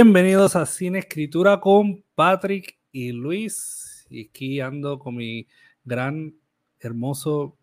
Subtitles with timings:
[0.00, 4.06] Bienvenidos a Cine Escritura con Patrick y Luis.
[4.08, 5.48] Y aquí ando con mi
[5.84, 6.36] gran,
[6.78, 7.58] hermoso,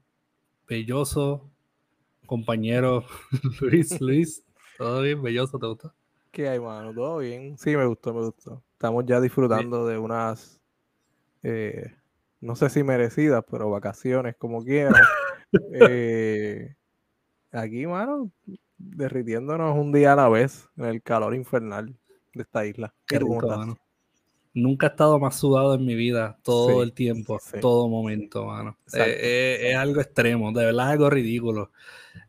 [0.67, 1.49] belloso
[2.26, 3.05] compañero
[3.62, 4.02] Luis.
[4.02, 4.43] Luis,
[4.77, 5.21] ¿todo bien?
[5.21, 5.57] ¿Belloso?
[5.57, 5.93] ¿Te gustó?
[6.31, 6.93] ¿Qué hay, mano?
[6.93, 7.57] ¿Todo bien?
[7.57, 8.62] Sí, me gustó, me gustó.
[8.73, 10.59] Estamos ya disfrutando de unas,
[11.41, 11.95] eh,
[12.41, 14.93] no sé si merecidas, pero vacaciones, como quieran.
[15.71, 16.76] Eh,
[17.54, 18.29] aquí, mano,
[18.77, 21.96] derritiéndonos un día a la vez en el calor infernal
[22.35, 22.93] de esta isla.
[23.07, 23.77] Qué rico, mano.
[24.53, 28.77] Nunca he estado más sudado en mi vida, todo el tiempo, todo momento, mano.
[28.93, 31.71] Eh, eh, es algo extremo, de verdad es algo ridículo.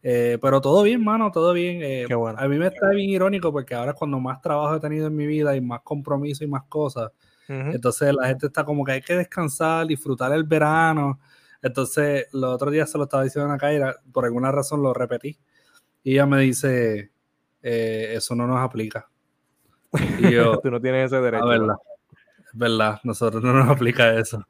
[0.02, 1.82] Eh, pero todo bien, mano, todo bien.
[2.10, 5.14] A mí me está bien irónico porque ahora es cuando más trabajo he tenido en
[5.14, 7.12] mi vida y más compromiso y más cosas.
[7.48, 11.20] Entonces la gente está como que hay que descansar, disfrutar el verano.
[11.62, 15.38] Entonces, los otros días se lo estaba diciendo a Kaira, por alguna razón lo repetí.
[16.02, 17.12] Y ella me dice,
[17.62, 19.08] eso no nos aplica.
[20.19, 21.53] Y yo, Tú no tienes ese derecho.
[21.53, 21.77] Es verdad,
[22.47, 24.47] es verdad, nosotros no nos aplica eso.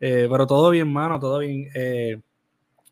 [0.00, 1.68] Eh, pero todo bien, mano, todo bien.
[1.74, 2.20] Eh,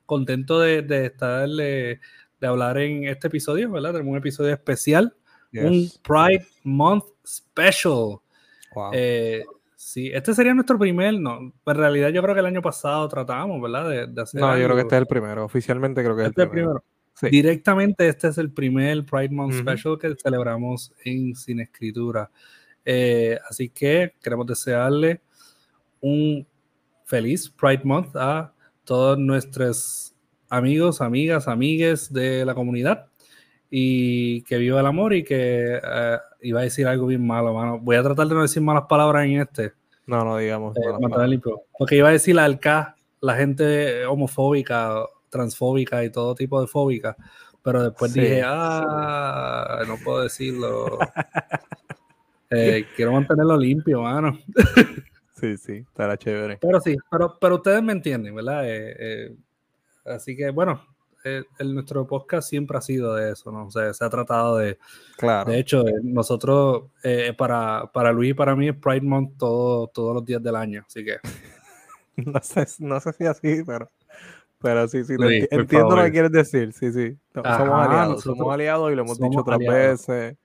[0.07, 1.99] contento de, de estar, de,
[2.43, 3.93] hablar en este episodio, ¿verdad?
[3.93, 5.15] Tenemos un episodio especial,
[5.55, 8.19] un Pride Month Special.
[8.93, 9.45] Eh,
[9.77, 13.61] sí, este sería nuestro primer, no, en realidad yo creo que el año pasado tratábamos,
[13.61, 14.09] ¿verdad?
[14.09, 16.47] De, hacer no, yo creo que este es el primero, oficialmente creo que este es
[16.47, 16.85] el primero.
[17.21, 22.31] Directamente este es el primer Pride Month Special que celebramos en Sin Escritura.
[22.85, 25.21] Eh, así que queremos desearle
[26.01, 26.47] un
[27.05, 28.53] feliz Pride Month a
[28.85, 30.15] todos nuestros
[30.49, 33.07] amigos, amigas, amigues de la comunidad
[33.71, 37.79] y que viva el amor y que uh, iba a decir algo bien malo, mano.
[37.79, 39.73] Voy a tratar de no decir malas palabras en este.
[40.07, 40.77] No, no digamos.
[40.77, 41.41] Eh,
[41.79, 47.17] Porque iba a decir la alca, la gente homofóbica transfóbica y todo tipo de fóbica,
[47.63, 50.99] pero después dije, ah, no puedo decirlo.
[52.55, 54.39] Eh, quiero mantenerlo limpio, mano.
[55.41, 56.59] sí, sí, estará chévere.
[56.61, 58.69] Pero sí, pero, pero ustedes me entienden, ¿verdad?
[58.69, 59.37] Eh, eh,
[60.05, 60.85] así que, bueno,
[61.25, 63.69] el, nuestro podcast siempre ha sido de eso, ¿no?
[63.69, 64.79] O sea, se ha tratado de...
[65.17, 65.51] Claro.
[65.51, 66.91] De hecho, nosotros,
[67.39, 70.85] para, para Luis y para mí es Pride Month todo, todos los días del año,
[70.87, 71.21] así que...
[72.17, 73.91] no, sé, no sé si así, pero...
[74.63, 75.15] Pero sí, sí,
[75.51, 76.73] entiendo lo que quieres decir.
[76.73, 77.17] Sí, sí.
[77.35, 78.23] somos aliados.
[78.23, 80.37] Somos aliados y lo hemos dicho otras veces.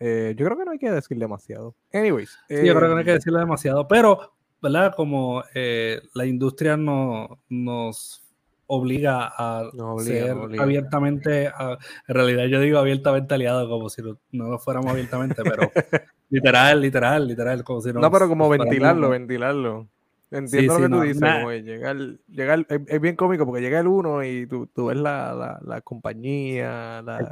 [0.00, 1.74] Eh, yo creo que no hay que decir demasiado.
[1.92, 2.30] Anyways.
[2.48, 3.86] Sí, yo creo que no hay que eh, decirlo demasiado.
[3.88, 4.94] Pero, ¿verdad?
[4.94, 8.22] Como eh, la industria no, nos
[8.66, 14.90] obliga a ser abiertamente, en realidad yo digo abiertamente aliado, como si no, lo fuéramos
[14.90, 15.70] abiertamente, pero
[16.30, 18.00] literal, literal, literal, como si no.
[18.00, 19.88] No, pero como ventilarlo, ventilarlo.
[20.34, 24.66] Entiendo lo que tú dices, llega es, bien cómico porque llega el uno y tú,
[24.66, 27.30] tú ves la, la, compañía, las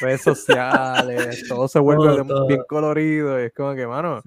[0.00, 4.22] redes sociales, todo se vuelve bien colorido y es como que, mano,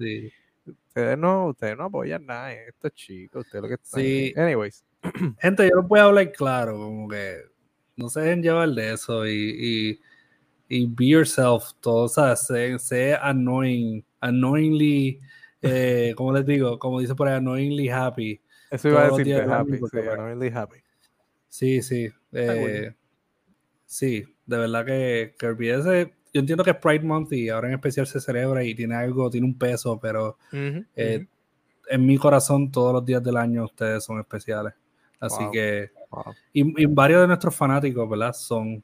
[0.64, 4.00] ustedes, no, ustedes no apoyan nada estos chicos, ustedes lo que están...
[4.00, 4.34] Sí.
[4.36, 4.84] Anyways.
[5.40, 7.38] Gente, yo no puedo hablar claro, como que
[7.96, 10.00] no se dejen llevar de eso y, y,
[10.68, 15.18] y be yourself, todo, o sea, sé, sé annoying, annoyingly
[15.62, 18.40] eh, como les digo, como dice por ahí, annoyingly happy.
[18.70, 20.76] Eso iba a decir happy, sí, annoyingly happy.
[21.48, 22.08] Sí, sí.
[22.32, 22.94] Eh,
[23.84, 26.14] sí, de verdad que, que olvídese.
[26.32, 29.28] Yo entiendo que es Pride Month y ahora en especial se celebra y tiene algo,
[29.28, 31.26] tiene un peso, pero eh,
[31.88, 34.74] en mi corazón todos los días del año ustedes son especiales.
[35.18, 35.90] Así que,
[36.52, 38.32] y, varios de nuestros fanáticos, ¿verdad?
[38.32, 38.82] Son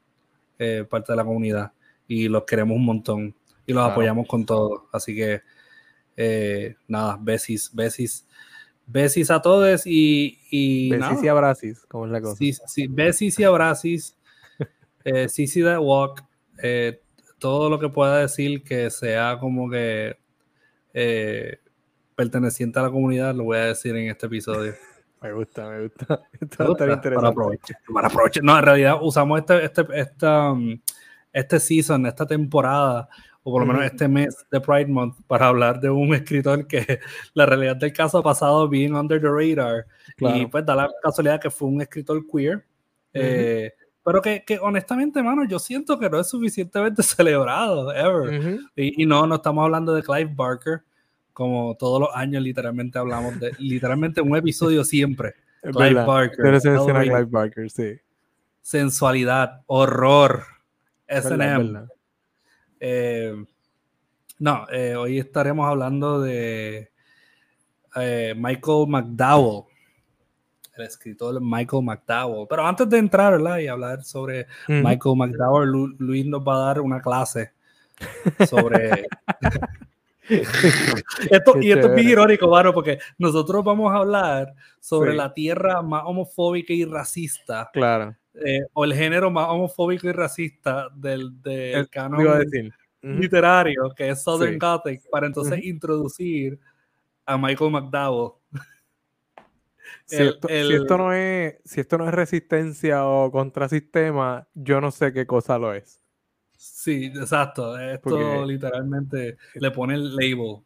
[0.59, 1.73] eh, parte de la comunidad
[2.09, 3.35] y los queremos un montón
[3.65, 4.89] y los apoyamos con todo.
[4.93, 5.43] Así que
[6.17, 8.27] eh, nada, besis, besis,
[8.87, 12.37] besis a todos y, y besis y abrasis, como es la cosa.
[12.37, 14.17] Sí, sí, besis y abrasis,
[15.05, 15.27] eh,
[15.63, 16.23] that walk,
[16.63, 17.01] eh,
[17.39, 20.17] todo lo que pueda decir que sea como que
[20.95, 21.59] eh,
[22.15, 24.75] perteneciente a la comunidad, lo voy a decir en este episodio.
[25.23, 26.23] Me gusta, me gusta.
[26.41, 27.35] Esto está interesante.
[27.93, 28.45] Para aprovechar.
[28.45, 30.79] No, en realidad usamos este, este, esta, um,
[31.33, 33.09] este season, esta temporada,
[33.49, 36.99] o por lo menos este mes de Pride Month, para hablar de un escritor que
[37.33, 39.87] la realidad del caso ha pasado bien under the radar.
[40.19, 42.65] Y pues da la casualidad que fue un escritor queer.
[43.13, 43.73] Eh,
[44.03, 48.59] pero que, que, honestamente, mano, yo siento que no es suficientemente celebrado, ever.
[48.75, 50.81] y, no, no estamos hablando de Clive Barker,
[51.33, 55.35] como todos los años literalmente hablamos de, literalmente un episodio siempre.
[55.63, 56.39] Clive Barker.
[56.43, 57.97] Pero se Clive Barker, sí.
[58.61, 60.43] Sensualidad, horror,
[61.07, 61.87] SNM.
[62.81, 63.45] Eh,
[64.39, 66.91] no, eh, hoy estaremos hablando de
[67.97, 69.65] eh, Michael McDowell,
[70.77, 72.47] el escritor Michael McDowell.
[72.49, 73.59] Pero antes de entrar ¿verdad?
[73.59, 77.53] y hablar sobre Michael McDowell, Luis nos va a dar una clase
[78.49, 79.07] sobre...
[80.29, 85.81] esto, y esto es bien irónico, Varo, porque nosotros vamos a hablar sobre la tierra
[85.83, 87.71] más homofóbica y racista.
[87.73, 88.17] Claro.
[88.45, 92.45] Eh, o el género más homofóbico y racista del, del canon
[93.01, 96.59] literario, que es Southern Gothic, para entonces introducir
[97.25, 98.33] a Michael McDowell.
[100.05, 105.27] Si, esto, no es, si esto no es resistencia o contrasistema, yo no sé qué
[105.27, 106.01] cosa lo es.
[106.57, 107.77] Sí, exacto.
[107.77, 110.63] Esto literalmente le pone el label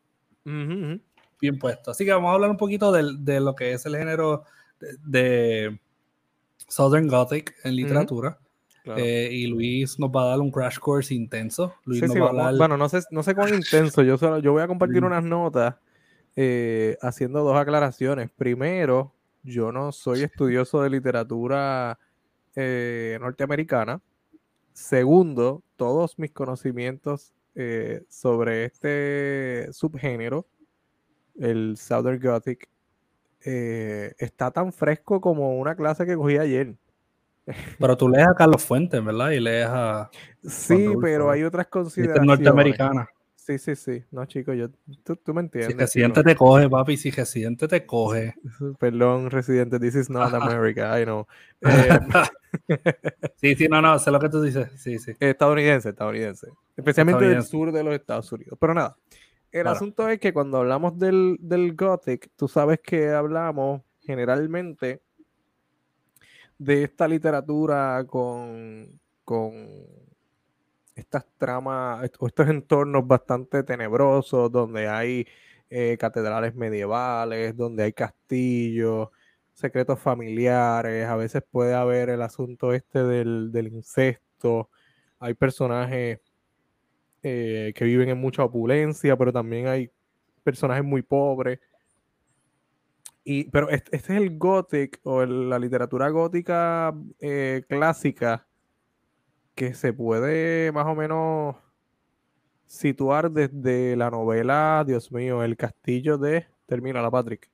[1.40, 1.90] bien puesto.
[1.90, 4.44] Así que vamos a hablar un poquito de, lo que es el género
[4.78, 5.78] de,
[6.70, 8.38] Southern Gothic en literatura.
[8.96, 11.74] Eh, y Luis nos va a dar un crash course intenso.
[11.84, 12.56] Luis nos va a dar...
[12.56, 14.02] Bueno, no sé, no sé cuán intenso.
[14.02, 15.74] Yo, solo, yo voy a compartir unas notas
[16.36, 18.30] eh, haciendo dos aclaraciones.
[18.30, 19.12] Primero,
[19.42, 21.98] yo no soy estudioso de literatura
[22.54, 24.00] eh, norteamericana.
[24.72, 27.34] Segundo, todos mis conocimientos
[28.08, 30.46] sobre este subgénero,
[31.38, 32.70] el Southern Gothic,
[33.44, 36.74] eh, está tan fresco como una clase que cogí ayer.
[37.78, 39.30] Pero tú lees a Carlos Fuentes, ¿verdad?
[39.30, 40.10] Y lees a...
[40.42, 42.26] Sí, pero hay otras consideraciones.
[42.26, 43.08] norteamericana.
[43.50, 44.04] Sí, sí, sí.
[44.12, 44.68] No, chico, yo,
[45.02, 45.72] tú, me entiendes.
[45.72, 48.34] Si Residente te coge, papi, si Residente te coge.
[48.78, 51.26] Perdón, Residente, this is not America, I know.
[52.66, 52.96] Eh,
[53.36, 54.68] sí, sí, no, no, sé lo que tú dices.
[54.74, 55.12] Sí, sí.
[55.20, 56.48] Estadounidense, estadounidense.
[56.76, 58.58] Especialmente del sur de los Estados Unidos.
[58.60, 58.96] Pero nada,
[59.52, 65.02] el asunto es que cuando hablamos del, del Gothic, tú sabes que hablamos generalmente
[66.58, 69.54] de esta literatura con, con
[70.94, 75.26] estas tramas o estos entornos bastante tenebrosos donde hay
[75.70, 79.08] eh, catedrales medievales, donde hay castillos,
[79.54, 84.70] secretos familiares, a veces puede haber el asunto este del, incesto,
[85.18, 86.20] hay personajes
[87.22, 89.90] eh, que viven en mucha opulencia, pero también hay
[90.42, 91.60] personajes muy pobres.
[93.24, 98.46] Y, pero este, es el gothic o la literatura gótica eh, clásica
[99.54, 101.56] que se puede más o menos
[102.66, 106.46] situar desde la novela, Dios mío, El Castillo de.
[106.66, 107.50] Termina la Patrick.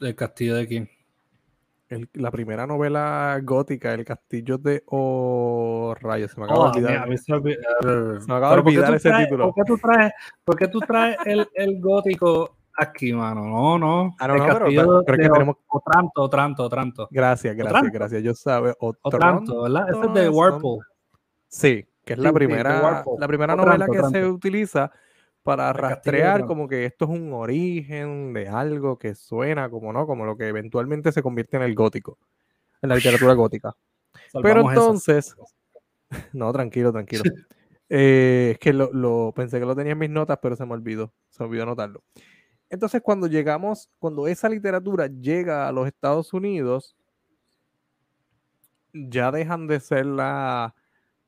[0.00, 1.01] ¿El Castillo de quién?
[2.14, 7.18] La primera novela gótica, El Castillo de Oh, rayos, se me acaba de oh, olvidar.
[7.18, 7.32] se,
[8.28, 9.52] me acaba de olvidar ese título.
[9.52, 10.12] ¿Por qué tú traes,
[10.58, 13.46] qué tú traes el, el gótico aquí, mano.
[13.46, 14.14] No, no.
[14.18, 14.66] Ah, no, no pero,
[15.06, 15.56] pero, es que tenemos.
[15.68, 17.08] Otranto, Otranto, Otranto.
[17.10, 18.22] Gracias, gracias, gracias.
[18.22, 18.74] Yo sabe.
[18.78, 19.90] Otranto, ¿verdad?
[19.90, 20.78] Eso es de Warple.
[21.48, 24.90] Sí, que es la primera, la primera novela que se utiliza
[25.42, 30.24] para rastrear como que esto es un origen de algo que suena como no, como
[30.24, 32.18] lo que eventualmente se convierte en el gótico,
[32.80, 33.76] en la literatura gótica.
[34.42, 35.34] Pero entonces,
[36.32, 37.24] no, tranquilo, tranquilo.
[37.94, 40.72] Eh, es que lo, lo, pensé que lo tenía en mis notas, pero se me
[40.72, 42.02] olvidó, se me olvidó anotarlo.
[42.70, 46.96] Entonces, cuando llegamos, cuando esa literatura llega a los Estados Unidos,
[48.94, 50.06] ya dejan de ser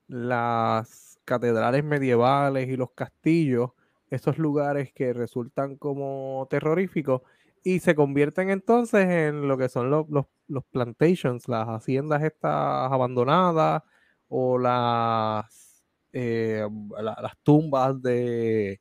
[0.09, 3.73] las catedrales medievales y los castillos,
[4.11, 7.23] esos lugares que resultan como terroríficos,
[7.65, 10.27] y se convierten entonces en lo que son los,
[10.71, 13.83] plantations, las haciendas estas abandonadas
[14.29, 15.83] o las,
[16.13, 16.69] eh,
[17.01, 18.81] las tumbas de,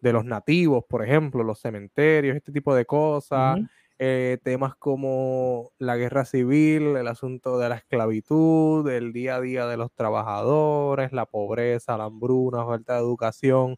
[0.00, 3.58] de los nativos, por ejemplo, los cementerios, este tipo de cosas,
[3.98, 9.66] eh, temas como la guerra civil, el asunto de la esclavitud, el día a día
[9.66, 13.76] de los trabajadores, la pobreza, la hambruna, falta de educación,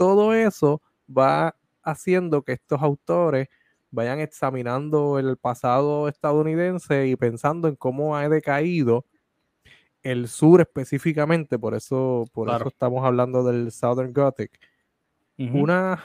[0.00, 0.80] todo eso
[1.14, 3.48] va haciendo que estos autores
[3.90, 9.04] vayan examinando el pasado estadounidense y pensando en cómo ha decaído
[10.02, 14.58] el sur específicamente, por eso, por eso estamos hablando del Southern Gothic
[15.36, 16.02] una,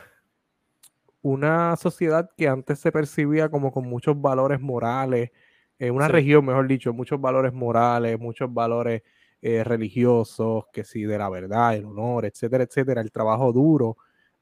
[1.21, 5.31] una sociedad que antes se percibía como con muchos valores morales,
[5.79, 9.03] en una región, mejor dicho, muchos valores morales, muchos valores
[9.47, 13.95] eh, religiosos, que sí, de la verdad, el honor, etcétera, etcétera, el trabajo duro.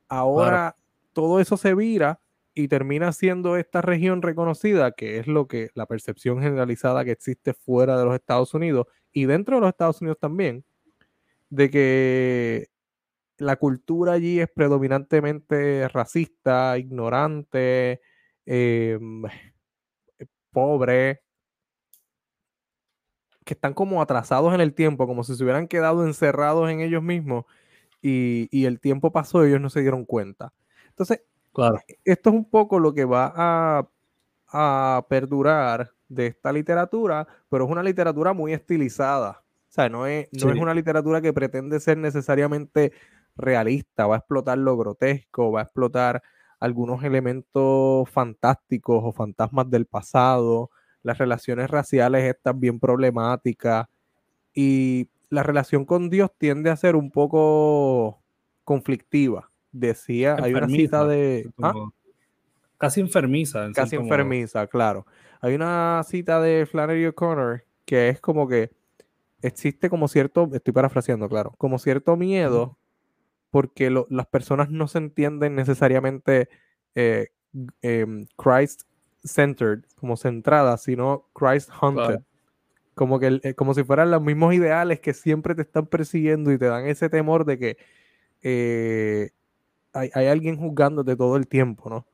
[0.07, 0.77] Ahora
[1.11, 2.21] todo eso se vira
[2.53, 7.53] y termina siendo esta región reconocida, que es lo que la percepción generalizada que existe
[7.53, 10.63] fuera de los Estados Unidos y dentro de los Estados Unidos también,
[11.49, 12.69] de que
[13.39, 17.99] la cultura allí es predominantemente racista, ignorante,
[18.45, 21.23] em, eh, pobre,
[23.45, 27.03] que están como atrasados en el tiempo, como si se hubieran quedado encerrados en ellos
[27.03, 27.45] mismos
[28.01, 30.53] y, el tiempo pasó y ellos no se dieron cuenta.
[30.89, 31.21] Entonces,
[31.53, 31.79] claro.
[31.87, 33.87] E, esto es un poco lo que va a,
[34.47, 39.43] a perdurar de esta literatura, pero es una literatura muy estilizada.
[39.69, 42.91] O sea, no es, no es una literatura que pretende ser necesariamente
[43.35, 46.21] realista, va a explotar lo grotesco, va a explotar
[46.59, 50.69] algunos elementos fantásticos o fantasmas del pasado,
[51.03, 53.87] las relaciones raciales están bien problemáticas
[54.53, 58.21] y la relación con Dios tiende a ser un poco
[58.63, 59.51] conflictiva.
[59.71, 61.49] Decía, hay una cita de...
[61.61, 61.73] ¿ah?
[62.77, 63.71] Casi enfermiza.
[63.73, 65.05] casi enfermiza, claro.
[65.41, 68.71] Hay una cita de Flannery O'Connor que es como que
[69.41, 72.77] existe como cierto, estoy parafraseando, claro, como cierto miedo
[73.49, 76.49] porque las personas no se entienden necesariamente
[76.95, 77.27] eh,
[77.83, 78.25] em,
[79.23, 82.21] Christ-centered, como centradas, sino Christ-hunted.
[82.93, 86.59] Como, que, eh, como si fueran los mismos ideales que siempre te están persiguiendo y
[86.59, 87.77] te dan ese temor de que
[88.43, 89.31] eh,
[89.93, 92.05] hay, hay, alguien juzgándote todo el tiempo, ¿no?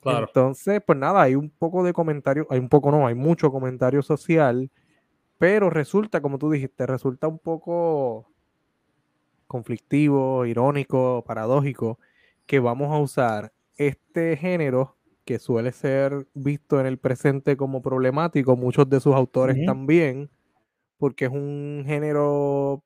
[0.00, 0.26] Claro.
[0.26, 4.02] Entonces, pues nada, hay un poco de comentario, hay un poco no, hay mucho comentario
[4.02, 4.70] social,
[5.36, 8.30] pero resulta, como tú dijiste, resulta un poco
[9.46, 11.98] conflictivo, irónico, paradójico,
[12.46, 18.56] que vamos a usar este género que suele ser visto en el presente como problemático,
[18.56, 20.30] muchos de sus autores también,
[20.98, 22.84] porque es un género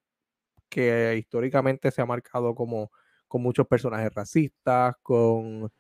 [0.69, 2.91] que históricamente se ha marcado como
[3.27, 5.71] con muchos personajes racistas, con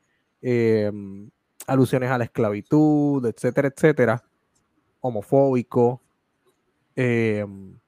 [0.43, 1.31] em,
[1.67, 4.25] alusiones a la esclavitud, etcétera, etcétera,
[5.00, 6.03] homofóbico.
[6.97, 7.79] Em,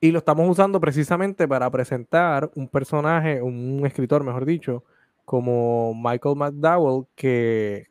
[0.00, 4.84] y lo estamos usando precisamente para presentar un personaje, un escritor, mejor dicho,
[5.24, 7.88] como Michael McDowell, que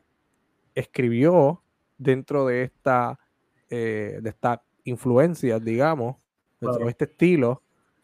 [0.76, 1.62] escribió
[1.98, 3.18] dentro de esta,
[3.68, 6.16] eh, de esta influencia, digamos,
[6.60, 7.62] de este estilo,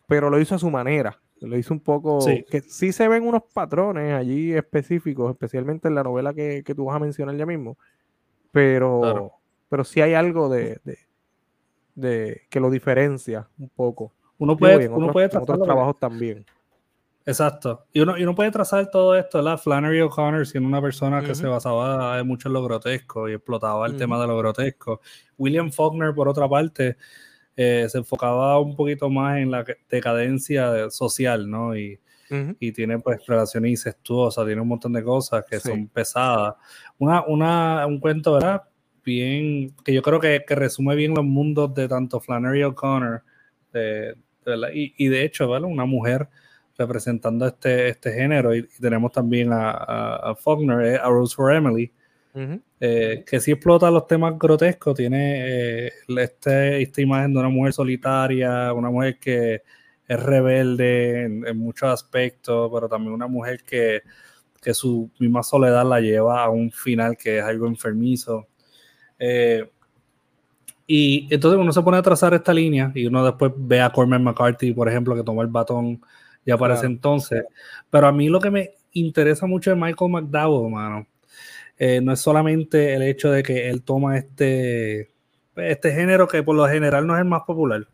[0.09, 1.21] pero lo hizo a su manera.
[1.41, 2.21] Lo hizo un poco.
[2.51, 6.97] Que sí se ven unos patrones allí específicos, especialmente en la novela que, tú vas
[6.97, 7.77] a mencionar ya mismo.
[8.51, 9.33] Pero,
[9.69, 10.81] pero sí hay algo de,
[11.95, 14.13] de que lo diferencia un poco.
[14.39, 16.45] Uno puede, uno puede otros trabajos también.
[17.25, 17.87] Exacto.
[17.93, 21.35] Y uno, y uno puede trazar todo esto, la Flannery O'Connor siendo una persona que
[21.35, 25.01] se basaba mucho en lo grotesco y explotaba el tema de lo grotesco.
[25.39, 26.97] William Faulkner, por otra parte,
[27.57, 31.77] eh, se enfocaba un poquito más en la decadencia social, ¿no?
[31.77, 31.99] Y,
[32.59, 36.55] y tiene pues relaciones incestuosas, tiene un montón de cosas que son pesadas.
[36.99, 38.63] Una, una, un cuento, ¿verdad?
[39.05, 43.23] bien, que yo creo que, que resume bien los mundos de tanto Flannery O'Connor
[43.75, 45.67] y, y, de hecho, ¿vale?
[45.67, 46.29] Una mujer
[46.77, 48.55] representando este, este género.
[48.55, 51.93] Y, tenemos también a, a, Faulkner, a Rose for Emily,
[52.81, 57.75] eh, que sí explota los temas grotescos, tiene eh, este, esta imagen de una mujer
[57.75, 59.63] solitaria, una mujer que
[60.09, 64.03] es rebelde en, en muchos aspectos, pero también una mujer que,
[64.63, 68.47] que su misma soledad la lleva a un final que es algo enfermizo.
[69.19, 69.69] Eh,
[70.87, 74.21] y entonces uno se pone a trazar esta línea y uno después ve a Cormac
[74.21, 76.01] McCarthy, por ejemplo, que tomó el batón
[76.45, 77.45] ya para ese entonces.
[77.91, 81.07] Pero a mí lo que me interesa mucho de Michael McDowell, mano,
[81.79, 85.11] eh, no es solamente el hecho de que él toma este,
[85.57, 87.87] este género que por lo general no es el más popular.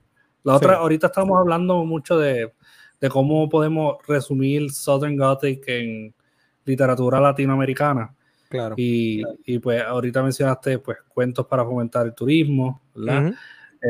[0.45, 2.53] La otra, ahorita estamos hablando mucho de,
[3.01, 6.15] de cómo podemos resumir Southern Gothic en
[6.65, 8.15] literatura latinoamericana.
[8.49, 8.75] Claro.
[8.79, 13.35] Y, y, pues ahorita mencionaste pues cuentos para fomentar el turismo, ¿verdad?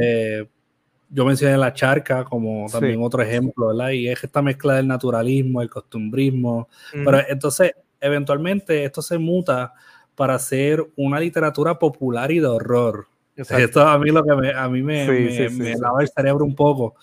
[0.00, 0.49] Eh,
[1.11, 3.91] yo mencioné la charca como también otro ejemplo, ¿verdad?
[3.91, 9.75] Y es esta mezcla del naturalismo, el costumbrismo, pero entonces eventualmente esto se muta
[10.15, 13.07] para hacer una literatura popular y de horror.
[13.37, 15.07] Esto a mí lo que me, a mí me,
[15.50, 16.97] me, lava el cerebro un poco.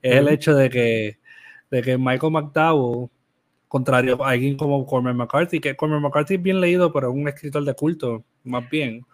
[0.00, 1.18] Es el hecho de que,
[1.70, 3.10] de que Michael McDowell
[3.66, 7.28] contrario a alguien como Cormac McCarthy, que Cormac McCarthy es bien leído, pero es un
[7.28, 9.04] escritor de culto, más bien.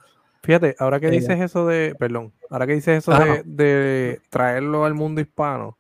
[0.47, 3.13] Fíjate, ahora que dices eso de, perdón, ahora que dices eso
[3.45, 5.77] de, traerlo al mundo hispano,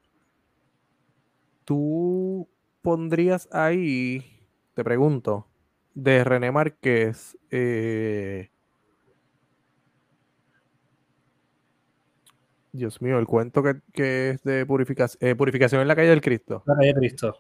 [1.65, 2.49] tú
[2.83, 4.25] pondrías ahí,
[4.75, 5.47] te pregunto,
[5.95, 8.51] de René Márquez, eh,
[12.73, 16.65] Dios mío, el cuento que, es de purificación, eh, purificación en la calle del Cristo.
[16.67, 17.39] La calle del Cristo.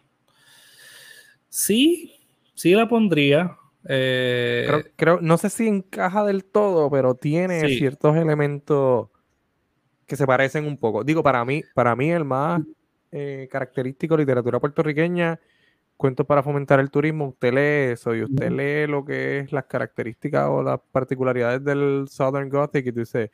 [1.48, 2.20] Sí,
[2.54, 3.58] sí la pondría.
[3.88, 9.08] Eh, creo, no sé si encaja del todo, pero tiene ciertos elementos
[10.06, 11.04] que se parecen un poco.
[11.04, 12.62] Digo, para mí, para mí el más
[13.12, 15.40] eh, característico de literatura puertorriqueña,
[15.96, 19.64] cuentos para fomentar el turismo, usted lee eso y usted lee lo que es las
[19.64, 23.30] características o las particularidades del Southern Gothic y tú dices,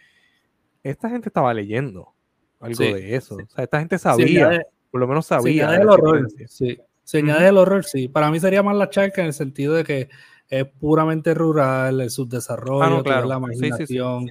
[0.83, 2.15] esta gente estaba leyendo
[2.61, 3.37] algo de eso.
[3.37, 5.75] O sea, esta gente sabía, por lo menos sabía.
[5.75, 6.29] el horror.
[6.47, 6.79] Sí.
[7.05, 8.09] Se añade el horror, sí.
[8.09, 10.09] Para mí sería más la charca en el sentido de que
[10.53, 14.31] es puramente rural, el subdesarrollo, ah, la imaginación,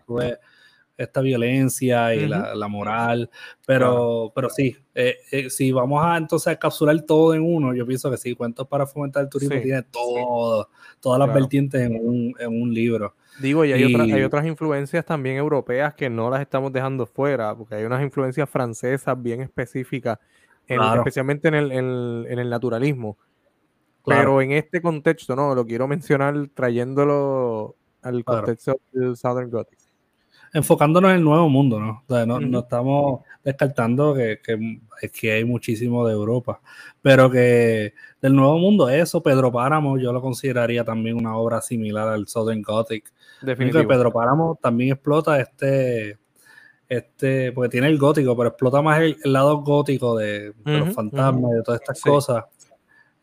[0.95, 3.27] esta violencia y la, la, moral,
[3.65, 7.87] pero, pero sí, eh, eh, si vamos a entonces a capsular todo en uno, yo
[7.87, 12.35] pienso que sí, Cuentos para fomentar el turismo tiene todo, todas las vertientes en un,
[12.37, 13.15] en un libro.
[13.39, 17.73] Digo, y hay, hay, otras influencias también europeas que no las estamos dejando fuera, porque
[17.73, 20.19] hay unas influencias francesas bien específicas,
[20.67, 23.17] especialmente en el, en el naturalismo.
[24.05, 29.79] Pero en este contexto, no, lo quiero mencionar trayéndolo al contexto del Southern Gothic.
[30.53, 32.03] Enfocándonos en el nuevo mundo, ¿no?
[32.25, 34.39] no, estamos descartando que,
[35.13, 36.59] que, hay muchísimo de Europa,
[37.01, 42.09] pero que del nuevo mundo, eso, Pedro Páramo, yo lo consideraría también una obra similar
[42.09, 43.13] al Southern Gothic.
[43.41, 43.95] Definitivamente.
[43.95, 46.17] Pedro Páramo también explota este,
[46.91, 51.55] este, porque tiene el gótico, pero explota más el, lado gótico de, los fantasmas y
[51.55, 52.43] de todas estas cosas.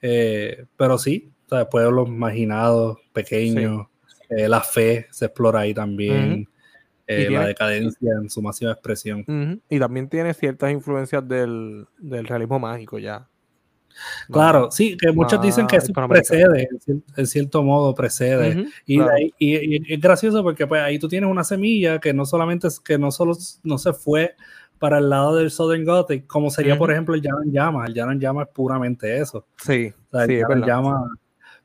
[0.01, 1.33] Eh, pero sí,
[1.71, 3.87] pueblos marginados, pequeños,
[4.29, 6.49] eh, la fe se explora ahí también.
[7.11, 9.25] Eh, la decadencia en su máxima expresión.
[9.71, 13.27] Y también tiene ciertas influencias del, realismo mágico ya.
[14.31, 16.69] Claro, sí, que muchos dicen que eso precede,
[17.17, 18.67] en cierto modo precede.
[18.87, 19.01] y,
[19.93, 23.11] es gracioso porque pues, ahí tú tienes una semilla que no solamente es que no
[23.11, 24.37] solo no se fue
[24.79, 27.87] para el lado del Southern Gothic, como sería, por ejemplo, el en Llama.
[27.87, 29.47] El en Llama es puramente eso.
[29.57, 29.93] Sí,
[30.27, 31.11] sí, Llama.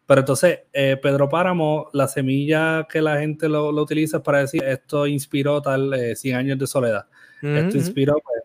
[0.05, 5.07] Pero entonces, eh, Pedro Páramo, la semilla que la gente lo, utiliza para decir esto
[5.07, 7.05] inspiró tal 100 eh, años de soledad.
[7.41, 8.43] Esto inspiró pues,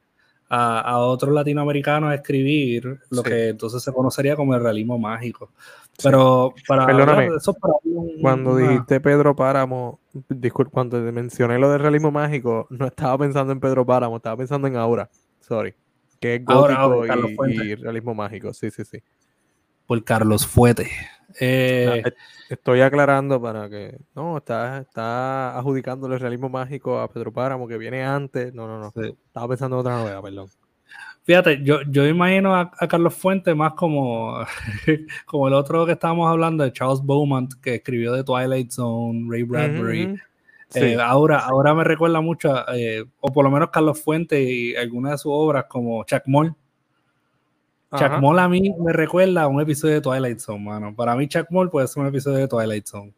[0.49, 5.53] a, otros latinoamericanos a escribir lo que entonces se conocería como el realismo mágico.
[6.03, 7.57] Pero para Perdóname, eso
[8.21, 13.61] cuando dijiste Pedro Páramo, disculpa, cuando mencioné lo del realismo mágico, no estaba pensando en
[13.61, 15.11] Pedro Páramo, estaba pensando en Aura.
[15.41, 15.75] Sorry.
[16.21, 17.07] Que es gótico
[17.47, 18.53] y, realismo mágico.
[18.53, 19.03] Sí, sí, sí.
[19.87, 20.91] Por Carlos Fuete.
[21.41, 22.03] Eh,
[22.49, 23.99] estoy aclarando para que.
[24.15, 28.53] No, está, está adjudicándole el realismo mágico a Pedro Páramo, que viene antes.
[28.53, 29.03] No, no, no.
[29.03, 30.49] Estaba pensando en otra novela, perdón.
[31.29, 34.39] Fíjate, yo, yo imagino a, Carlos Fuentes más como,
[35.27, 39.43] como el otro que estábamos hablando de Charles Beaumont, que escribió de Twilight Zone, Ray
[39.43, 40.19] Bradbury.
[40.75, 45.13] Eh, ahora, ahora me recuerda mucho, eh, o por lo menos Carlos Fuentes y algunas
[45.13, 46.55] de sus obras como Chuck Moll.
[47.95, 50.97] Chuck Moll a mí me recuerda a un episodio de Twilight Zone, mano.
[50.97, 53.13] Para mí Chuck Moll puede ser un episodio de Twilight Zone.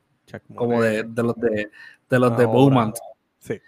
[0.57, 1.71] como de, de, los de,
[2.09, 2.97] de los de Beaumont.
[3.39, 3.61] Sí.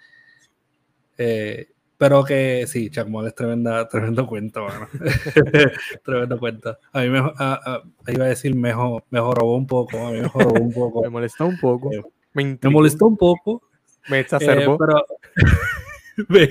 [1.16, 1.71] Eh,
[2.02, 4.88] pero que sí, Chacmol es tremenda, tremendo cuento, mano.
[6.04, 6.76] tremendo cuento.
[6.92, 10.04] A mí me, iba a decir, mejor, mejoró un poco.
[10.04, 11.00] A mí me mejoró un poco.
[11.04, 11.92] me molestó un poco.
[11.92, 12.02] Eh,
[12.34, 13.62] me, molestó un poco.
[14.08, 14.74] Me exacerbó.
[14.74, 15.06] Eh, pero
[16.26, 16.48] me,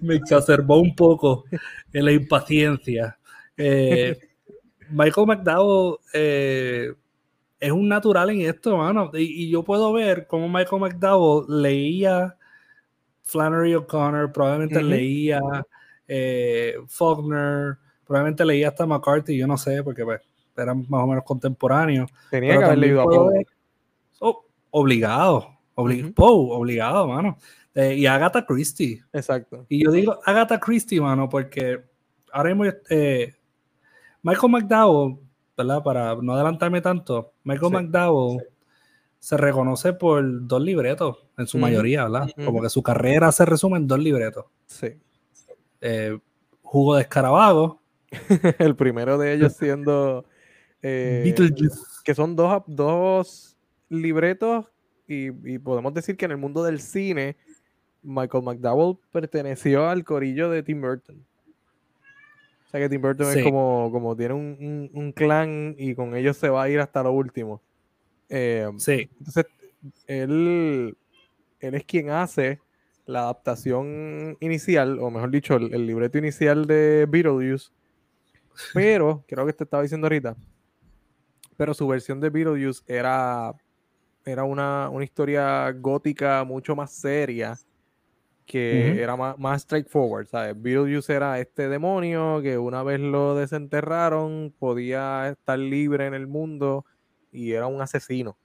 [0.00, 1.44] me, exacerbó un poco
[1.92, 3.16] en la impaciencia.
[3.56, 4.18] Eh,
[4.90, 9.12] Michael McDowell es un natural en esto, mano.
[9.14, 12.36] Y, y, yo puedo ver cómo Michael McDowell leía
[13.22, 15.40] Flannery O'Connor, probablemente leía
[16.08, 20.20] eh, Faulkner, probablemente leía hasta McCarthy, yo no sé, porque pues,
[20.56, 22.10] eran más o menos contemporáneos.
[22.30, 23.46] Tenía que haber leído a Poe.
[24.20, 27.38] Oh, obligado, obligado, mano.
[27.74, 29.02] Eh, y Agatha Christie.
[29.12, 29.64] Exacto.
[29.68, 31.82] Y yo digo Agatha Christie, mano, porque
[32.32, 33.34] ahora mismo eh,
[34.22, 35.18] Michael McDowell,
[35.56, 35.82] ¿verdad?
[35.82, 38.42] Para no adelantarme tanto, Michael McDowell
[39.22, 42.28] se reconoce por dos libretos, en su mayoría, ¿verdad?
[42.44, 44.46] Como que su carrera se resume en dos libretos.
[44.66, 44.98] Sí.
[45.80, 46.18] Eh,
[46.62, 47.80] Jugo de Escarabajo.
[48.58, 50.24] el primero de ellos siendo.
[50.84, 51.32] Eh,
[52.04, 53.56] que son dos, dos
[53.88, 54.66] libretos,
[55.06, 55.30] y,
[55.60, 57.36] podemos decir que en el mundo del cine,
[58.02, 61.24] Michael McDowell perteneció al corillo de Tim Burton.
[62.66, 66.36] O sea que Tim Burton es como, como tiene un, un clan y con ellos
[66.36, 67.62] se va a ir hasta lo último.
[68.28, 69.10] Eh, sí.
[69.18, 69.46] Entonces,
[70.06, 70.96] él,
[71.60, 72.60] él es quien hace
[73.06, 77.70] la adaptación inicial, o mejor dicho, el, libreto inicial de Beetlejuice.
[78.74, 80.36] Pero, creo que te estaba diciendo ahorita,
[81.56, 83.52] pero su versión de Beetlejuice era,
[84.24, 87.58] era una, historia gótica mucho más seria,
[88.46, 90.60] que era más, más straightforward, ¿sabes?
[90.60, 96.84] Beetlejuice era este demonio que una vez lo desenterraron, podía estar libre en el mundo
[97.32, 98.36] y era un asesino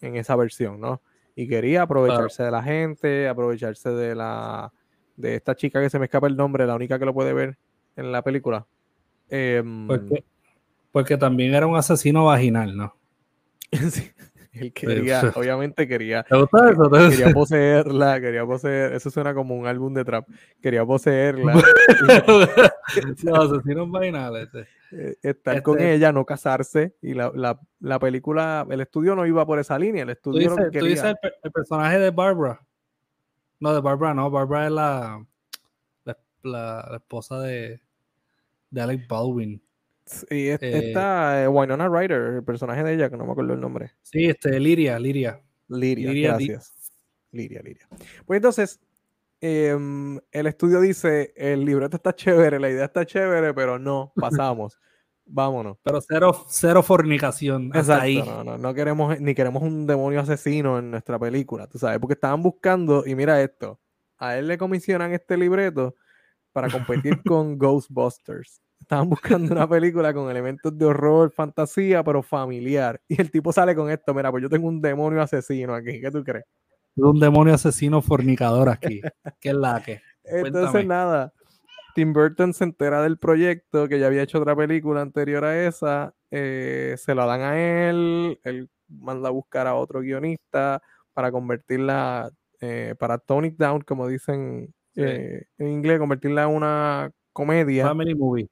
[0.00, 1.02] en esa versión, ¿no?
[1.34, 4.72] Y quería aprovecharse de la gente, aprovecharse de la
[5.16, 7.58] de esta chica que se me escapa el nombre, la única que lo puede ver
[7.96, 8.66] en la película.
[9.28, 9.86] Em,
[10.90, 12.96] porque, también era un asesino vaginal, ¿no?
[13.90, 14.10] sí.
[14.52, 16.24] Él quería, obviamente quería.
[16.24, 16.90] ¿Te gusta eso?
[16.90, 18.94] Quería poseerla, quería poseer.
[18.94, 20.26] Eso suena como un álbum de trap.
[20.60, 21.54] Quería poseerla.
[23.22, 24.48] Los asesinos vaginales.
[24.92, 26.96] Eh, estar con este ella, no casarse.
[27.00, 30.02] Y la, la, la, película, el estudio no iba por esa línea.
[30.02, 32.66] El estudio tú dices, el, personaje de Barbara.
[33.60, 34.30] No, de Barbara no.
[34.30, 35.26] Barbara es la,
[36.42, 37.80] la, esposa de,
[38.70, 39.62] de Alec Baldwin.
[40.04, 43.60] Sí, eh, está eh, Winona Ryder, el personaje de ella, que no me acuerdo el
[43.60, 43.92] nombre.
[44.02, 45.40] Sí, este, Liria, Liria.
[45.68, 46.74] Liria, gracias.
[47.30, 47.86] Liria, Liria.
[48.26, 48.80] Pues entonces,
[49.40, 54.78] em, el estudio dice, el libreto está chévere, la idea está chévere, pero no, pasamos.
[55.32, 55.78] Vámonos.
[55.82, 57.70] Pero cero, cero fornicación.
[57.72, 58.20] Hasta ahí.
[58.20, 62.14] No, no, no queremos, ni queremos un demonio asesino en nuestra película, tú sabes, porque
[62.14, 63.78] estaban buscando, y mira esto,
[64.18, 65.94] a él le comisionan este libreto
[66.52, 68.60] para competir con Ghostbusters.
[68.80, 73.00] Estaban buscando una película con elementos de horror, fantasía, pero familiar.
[73.06, 76.10] Y el tipo sale con esto, mira, pues yo tengo un demonio asesino aquí, ¿qué
[76.10, 76.44] tú crees?
[77.02, 79.00] Un demonio asesino fornicador aquí.
[79.40, 80.00] ¿Qué es la que?
[80.24, 81.32] Entonces nada,
[81.94, 86.14] Tim Burton se entera del proyecto, que ya había hecho otra película anterior a esa,
[86.30, 87.58] eh, se la dan a
[87.88, 90.82] él, él manda a buscar a otro guionista
[91.12, 97.10] para convertirla, eh, para tone it down, como dicen eh, en inglés, convertirla en una
[97.32, 97.86] comedia.
[97.86, 98.48] Family movie.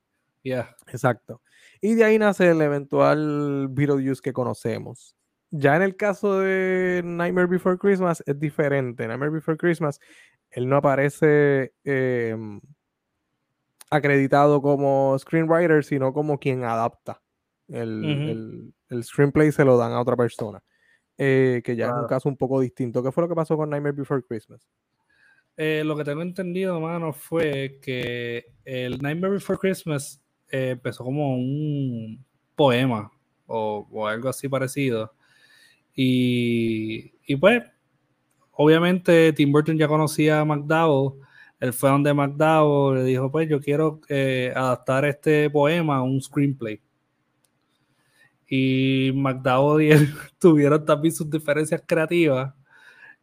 [0.86, 1.42] Exacto.
[1.80, 5.14] Y de ahí nace el eventual Beetlejuice que conocemos.
[5.50, 9.06] Ya en el caso de Nightmare Before Christmas es diferente.
[9.06, 9.98] Nightmare Before Christmas,
[10.50, 12.60] él no aparece em,
[13.90, 17.22] acreditado como screenwriter, sino como quien adapta.
[17.68, 20.62] El, screenplay se lo dan a otra persona.
[21.16, 23.02] Eh, que ya es un caso un poco distinto.
[23.02, 24.68] ¿Qué fue lo que pasó con Nightmare Before Christmas?
[25.56, 31.34] Eh, lo que tengo entendido, mano, fue que el Nightmare Before Christmas eh, empezó como
[31.34, 33.10] un poema
[33.46, 35.12] o, algo así parecido.
[36.00, 37.64] Y, pues,
[38.52, 41.20] obviamente Tim Burton ya conocía a McDowell.
[41.58, 46.22] Él fue donde McDowell le dijo, pues yo quiero eh, adaptar este poema a un
[46.22, 46.80] screenplay.
[48.48, 50.08] Y McDowell y él
[50.38, 52.54] tuvieron también sus diferencias creativas.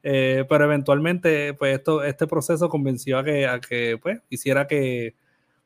[0.03, 5.15] Eh, pero eventualmente, pues esto, este proceso convenció a que, a que pues, hiciera que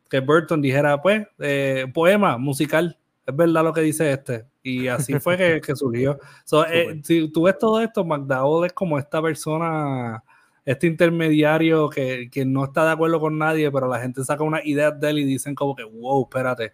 [0.09, 4.45] que Burton dijera, pues, eh, poema musical, es verdad lo que dice este.
[4.61, 6.19] Y así fue que, surgió.
[6.71, 10.23] Eh, si tú ves todo esto, McDowell es como esta persona,
[10.65, 14.91] este intermediario que, no está de acuerdo con nadie, pero la gente saca una idea
[14.91, 16.73] de él y dicen como que, wow, espérate.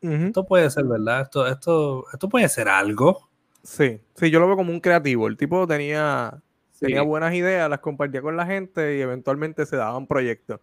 [0.00, 3.30] Esto puede ser verdad, esto, esto, esto puede ser algo.
[3.62, 5.26] Sí, sí, yo lo veo como un creativo.
[5.26, 6.42] El tipo tenía,
[6.78, 10.60] tenía buenas ideas, las compartía con la gente y eventualmente se daban proyectos.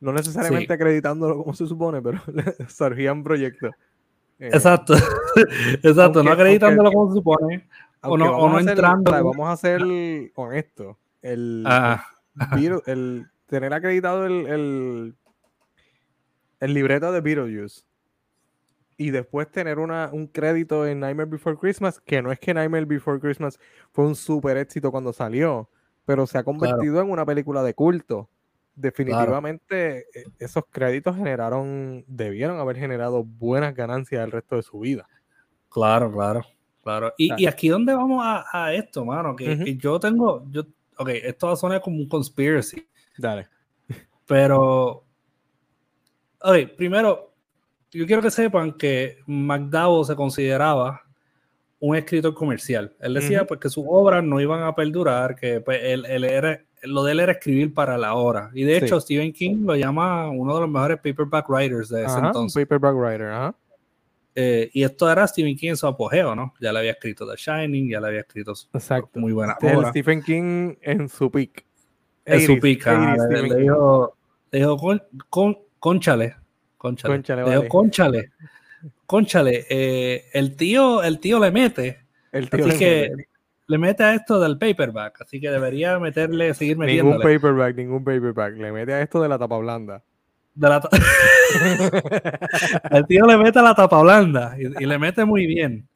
[0.00, 2.20] No necesariamente acreditándolo como se supone, pero
[2.68, 3.70] surgían proyectos.
[4.40, 4.94] Eh, exacto,
[5.82, 7.68] exacto, no acreditándolo como se supone.
[8.02, 9.12] O no, o no entrando.
[9.12, 9.82] vamos a ser
[10.34, 10.96] honestos.
[11.20, 11.64] El,
[12.86, 15.14] el, tener acreditado el, el,
[16.60, 17.84] el libreto de Beetlejuice
[18.96, 22.86] y después tener una, un crédito en Nightmare Before Christmas, que no es que Nightmare
[22.86, 23.58] Before Christmas
[23.92, 25.70] fue un súper éxito cuando salió,
[26.04, 28.28] pero se ha convertido en una película de culto
[28.74, 35.08] definitivamente e, esos créditos generaron, debieron haber generado buenas ganancias el resto de su vida.
[35.72, 36.42] Claro, claro,
[36.82, 37.14] claro.
[37.16, 40.62] Y, aquí dónde vamos a, esto, mano, que, yo tengo, yo,
[40.98, 42.86] ok, esto va a sonar como un conspiracy.
[43.16, 43.48] Dale.
[44.26, 45.04] Pero,
[46.40, 47.32] ok, primero,
[47.90, 51.02] yo quiero que sepan que McDowell se consideraba
[51.80, 52.94] un escritor comercial.
[53.00, 56.62] Él decía pues que sus obras no iban a perdurar, que pues, él, él, era,
[56.82, 58.50] lo de él era escribir para la hora.
[58.54, 62.18] Y de hecho, Stephen King lo llama uno de los mejores paperback writers de ese
[62.18, 62.62] entonces.
[62.62, 63.54] Paperback writer, ajá.
[64.34, 66.54] Eh, y esto era Stephen King en su apogeo, ¿no?
[66.60, 69.20] Ya le había escrito The Shining, ya le había escrito Exacto.
[69.20, 69.90] muy buena este obra.
[69.90, 71.66] Stephen King en su peak.
[72.24, 74.16] En su peak, le, dijo,
[74.50, 76.36] le dijo con, con, conchale,
[76.78, 78.32] conchale, conchale, le dijo, conchale,
[79.06, 81.98] conchale, eh, el tío, el tío le mete.
[82.30, 83.12] El tío así que
[83.66, 87.18] le mete a esto del paperback, así que debería meterle, seguir metiéndole.
[87.18, 88.54] Ningún paperback, ningún paperback.
[88.56, 90.04] Le mete a esto de la tapa blanda.
[92.90, 95.88] el tío le mete a la tapa blanda y, le mete muy bien.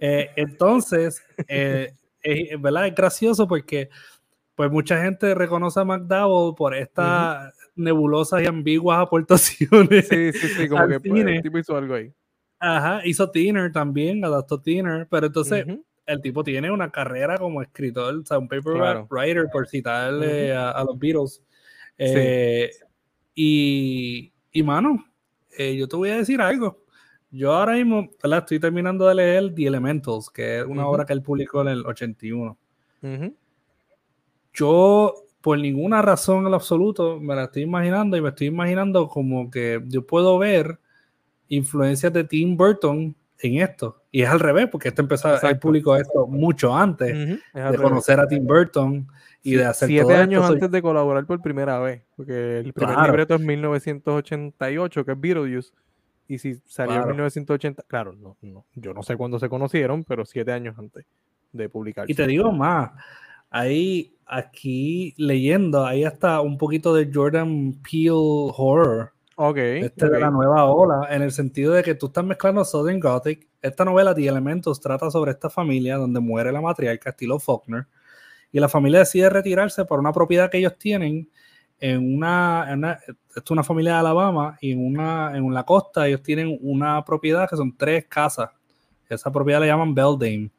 [0.00, 2.88] Eh, entonces, eh, es, ¿verdad?
[2.88, 3.88] Es gracioso porque
[4.54, 10.08] pues mucha gente reconoce a McDowell por estas nebulosas y ambiguas aportaciones.
[10.08, 12.12] Sí, sí, sí, como que pues, el tipo hizo algo ahí.
[12.58, 15.64] Ajá, hizo Tiner también, adaptó Tiner, pero entonces
[16.04, 20.84] el tipo tiene una carrera como escritor, o sea, un paperback writer, por citarle a,
[20.84, 21.42] los Beatles.
[21.96, 22.70] Eh,
[23.34, 25.04] y, y, mano,
[25.56, 26.84] eh, yo te voy a decir algo.
[27.30, 31.22] Yo ahora mismo estoy terminando de leer The Elementals, que es una obra que él
[31.22, 32.58] publicó en el 81.
[34.52, 39.06] Yo, por ninguna razón en lo absoluto, me la estoy imaginando y me estoy imaginando
[39.06, 40.80] como que yo puedo ver
[41.48, 44.02] influencias de Tim Burton en esto.
[44.10, 47.16] Y es al revés, porque este empezó el público esto mucho antes
[47.54, 49.06] de conocer a Tim Burton
[49.42, 53.34] y de hacer Siete años antes de colaborar por primera vez, porque el primer libreto
[53.34, 55.72] es 1988, que es Beetlejuice.
[56.28, 60.24] Y si salió en 1980, claro, no, no, yo no sé cuándo se conocieron, pero
[60.24, 61.04] siete años antes
[61.52, 62.08] de publicar.
[62.08, 62.92] Y te digo más,
[63.50, 68.10] ahí, aquí leyendo, ahí está un poquito de Jordan Peele
[68.56, 69.12] Horror.
[69.36, 69.56] Ok.
[69.56, 73.48] Este de la nueva ola, en el sentido de que tú estás mezclando Southern Gothic.
[73.62, 77.86] Esta novela, The Elementos, trata sobre esta familia donde muere la matriarca, estilo Faulkner,
[78.52, 81.28] y la familia decide retirarse por una propiedad que ellos tienen
[81.80, 86.22] en una, esto es una familia de Alabama y en una en la costa ellos
[86.22, 88.50] tienen una propiedad que son tres casas.
[89.08, 90.50] Esa propiedad le llaman Beldame.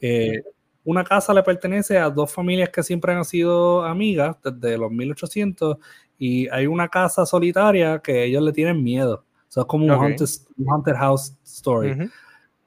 [0.00, 0.42] Eh,
[0.84, 5.78] una casa le pertenece a dos familias que siempre han sido amigas desde los 1800
[6.18, 9.24] y hay una casa solitaria que ellos le tienen miedo.
[9.48, 12.10] Eso es como un, haunted, house story.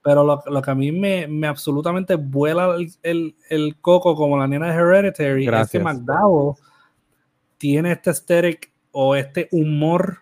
[0.08, 4.68] Pero lo, que a mí me, me absolutamente vuela el, el, coco como la nena
[4.68, 6.56] de Hereditary es que McDowell
[7.58, 10.20] tiene este aesthetic o este humor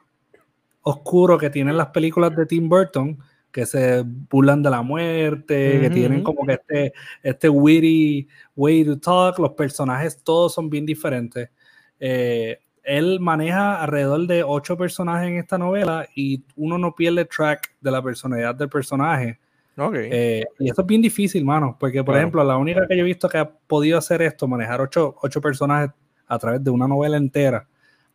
[0.82, 3.20] oscuro que tienen las películas de Tim Burton,
[3.52, 9.00] que se burlan de la muerte, que tienen como que este, este witty way to
[9.00, 11.52] talk, los personajes todos son bien diferentes.
[12.00, 17.76] Eh, él maneja alrededor de ocho personajes en esta novela y uno no pierde track
[17.80, 19.45] de la personalidad del personaje.
[19.78, 20.10] Okay.
[20.12, 23.06] Eh, y esto es bien difícil, mano, porque por ejemplo, la única que yo he
[23.06, 25.92] visto que ha podido hacer esto, manejar ocho, ocho personajes
[26.28, 27.68] a través de una novela entera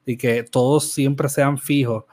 [0.07, 2.05] y que todos siempre sean fijos,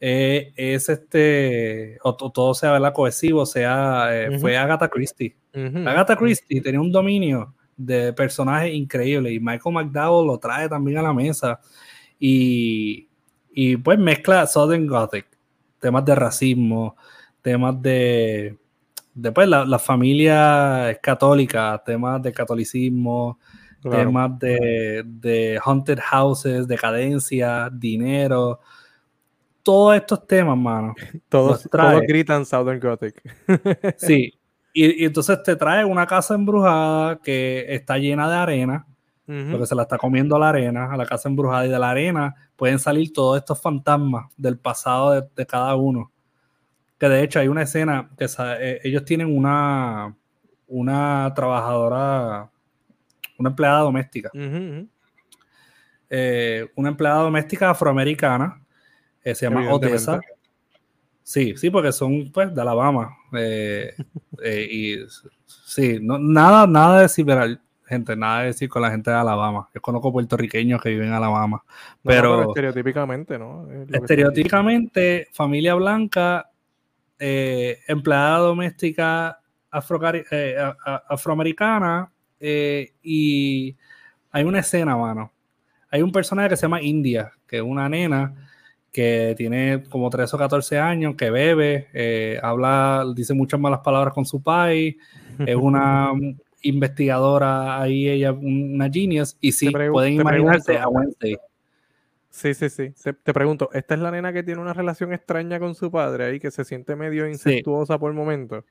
[0.00, 2.92] eh, es este, o, todo sea ¿verdad?
[2.92, 5.36] cohesivo, sea, eh, fue Agatha Christie.
[5.54, 11.02] Agatha Christie tenía un dominio de personajes increíble y Michael McDowell lo trae también a
[11.02, 11.60] la mesa
[12.18, 13.08] y,
[13.52, 15.26] y pues mezcla Southern Gothic,
[15.80, 16.96] temas de racismo,
[17.42, 18.56] temas de,
[19.20, 23.38] después la, la familia católica, temas de catolicismo,
[23.82, 28.60] temas de, de, haunted houses, decadencia, dinero,
[29.62, 30.94] todos estos temas, mano.
[31.28, 33.22] Todos, todos gritan Southern Gothic.
[33.98, 34.32] sí,
[34.72, 38.86] y, entonces te trae una casa embrujada que está llena de arena,
[39.26, 42.34] porque se la está comiendo la arena, a la casa embrujada, y de la arena
[42.56, 46.10] pueden salir todos estos fantasmas del pasado de, cada uno.
[46.98, 50.16] Que de hecho hay una escena que eh, ellos tienen una,
[50.66, 52.50] una trabajadora
[53.38, 54.30] una empleada doméstica.
[56.10, 58.60] Eh, una empleada doméstica afroamericana,
[59.22, 60.20] eh, se llama Odessa.
[61.22, 63.10] Sí, sí, porque son pues de Alabama.
[63.32, 63.94] Eh,
[64.70, 64.96] y
[65.46, 67.26] sí, no, nada, nada de decir,
[67.84, 69.68] gente, nada de decir con la gente de Alabama.
[69.74, 71.62] Yo conozco puertorriqueños que viven en Alabama.
[72.02, 73.68] Pero, estereotípicamente, ¿no?
[73.92, 76.47] Estereotípicamente, familia blanca,
[77.18, 83.76] empleada doméstica afroamericana, eh, y
[84.30, 85.32] hay una escena, mano.
[85.90, 88.48] Hay un personaje que se llama India, que es una nena
[88.92, 94.14] que tiene como 13 o 14 años, que bebe, eh, habla, dice muchas malas palabras
[94.14, 94.96] con su país,
[95.46, 96.12] es una
[96.62, 101.36] investigadora ahí, ella, una genius, y sí, pueden imaginarse a Wednesday.
[102.30, 102.92] Sí, sí, sí.
[103.22, 106.40] te pregunto, ¿esta es la nena que tiene una relación extraña con su padre ahí,
[106.40, 108.64] que se siente medio incestuosa por el momento?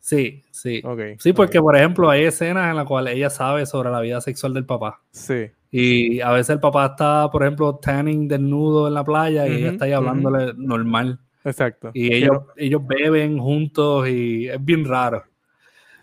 [0.00, 0.82] Sí, sí.
[1.18, 4.54] sí, porque por ejemplo hay escenas en las cuales ella sabe sobre la vida sexual
[4.54, 5.02] del papá.
[5.10, 5.50] Sí.
[5.70, 9.72] Y a veces el papá está, por ejemplo, tanning desnudo en la playa y ella
[9.72, 11.18] está ahí hablándole normal.
[11.44, 11.90] Exacto.
[11.92, 15.24] Y ellos, ellos beben juntos y es bien raro.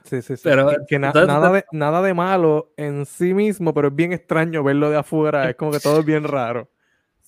[0.03, 0.41] Sí, sí, sí.
[0.43, 4.89] Pero, que, nada, de, nada de malo en sí mismo, pero es bien extraño verlo
[4.89, 5.49] de afuera.
[5.49, 6.69] Es como que todo es bien raro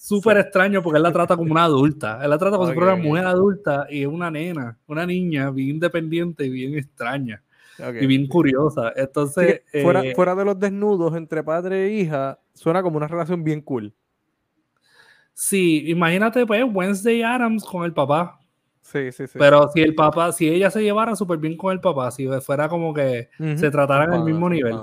[0.05, 2.19] súper extraño porque él la trata como una adulta.
[2.23, 5.49] Él la trata como si fuera una mujer adulta y es una nena, una niña
[5.49, 7.41] bien independiente y bien extraña.
[7.99, 8.93] Y bien curiosa.
[8.95, 9.63] Entonces.
[9.81, 13.61] fuera, eh, fuera de los desnudos entre padre e hija, suena como una relación bien
[13.61, 13.93] cool.
[15.33, 18.39] Sí, imagínate, pues, Wednesday Adams con el papá.
[18.81, 19.39] Sí, sí, sí.
[19.39, 22.69] Pero si el papá, si ella se llevara súper bien con el papá, si fuera
[22.69, 24.77] como que se trataran al mismo nivel.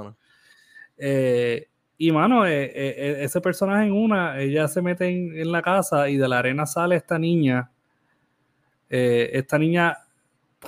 [0.99, 1.69] Eh,
[2.05, 6.09] y mano, eh, eh, eh, ese personaje en una, ella se mete en, la casa
[6.09, 7.71] y de la arena sale esta niña,
[8.89, 9.99] esta niña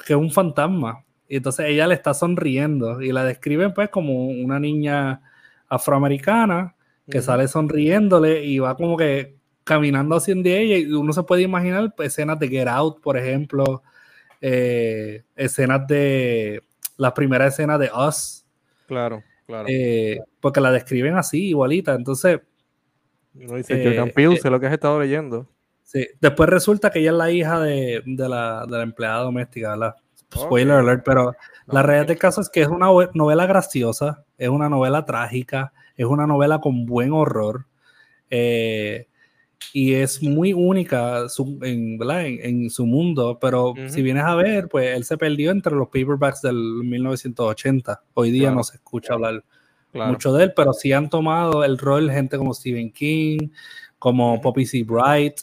[0.06, 1.04] que es un fantasma.
[1.28, 5.22] Y entonces ella le está sonriendo y la describen pues como una niña
[5.68, 6.76] afroamericana
[7.10, 11.92] que sale sonriéndole y va como que caminando hacia ella y uno se puede imaginar
[11.98, 13.82] escenas de Get Out, por ejemplo,
[14.40, 16.62] escenas de
[16.96, 18.46] las primeras escenas de Us.
[18.86, 19.24] Claro.
[19.46, 19.68] Claro.
[20.44, 21.94] Porque la describen así, igualita.
[21.94, 22.38] Entonces.
[23.32, 25.48] No dice eh, eh, sé lo que has estado leyendo.
[25.82, 26.06] Sí.
[26.20, 29.96] Después resulta que ella es la hija de, la, empleada doméstica,
[30.36, 31.34] spoiler alert, pero
[31.66, 36.04] la realidad del caso es que es una novela graciosa, es una novela trágica, es
[36.04, 37.64] una novela con buen horror.
[38.28, 39.08] Eh,
[39.72, 41.22] y es muy única
[41.62, 46.42] en, su mundo, pero si vienes a ver, pues él se perdió entre los paperbacks
[46.42, 48.02] del 1980.
[48.12, 49.42] Hoy día no se escucha hablar
[49.94, 53.48] mucho de él, pero sí han tomado el rol gente como Stephen King,
[53.98, 54.82] como Poppy C.
[54.82, 55.40] Bright,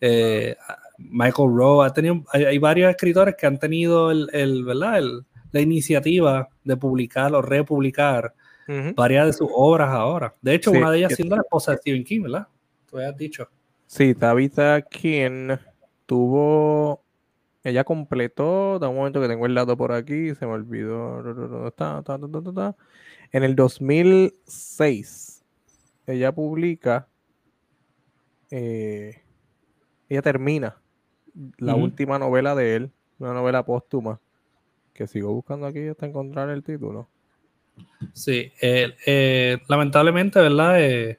[0.00, 0.56] eh,
[0.98, 1.84] Michael Rowe.
[1.84, 5.02] Ha tenido, hay, varios escritores que han tenido el, ¿verdad?
[5.52, 8.34] la iniciativa de publicar o republicar
[8.94, 10.34] varias de sus obras ahora.
[10.42, 12.48] De hecho, una de ellas siendo la esposa de Stephen King, ¿verdad?
[12.90, 13.48] Tú has dicho.
[13.86, 15.58] Sí, Tabitha quien
[16.06, 17.02] tuvo.
[17.62, 18.78] Ella completó.
[18.78, 20.34] Da un momento que tengo el dato por aquí.
[20.34, 21.22] Se me olvidó.
[23.32, 25.44] En el 2006,
[26.06, 27.08] ella publica.
[28.50, 29.22] Eh,
[30.08, 30.80] ella termina
[31.58, 34.20] la última novela de él, una novela póstuma,
[34.94, 37.08] que sigo buscando aquí hasta encontrar el título.
[38.12, 40.80] Sí, eh, lamentablemente, ¿verdad?
[40.80, 41.18] Eh,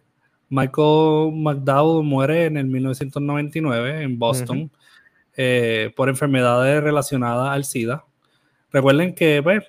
[0.50, 4.72] Michael McDowell muere en el 1999 en Boston
[5.36, 8.06] eh, por enfermedades relacionadas al SIDA.
[8.78, 9.64] Recuerden que pues,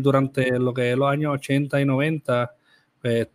[0.00, 2.54] durante lo que es los años 80 y 90,
[3.00, 3.26] pues,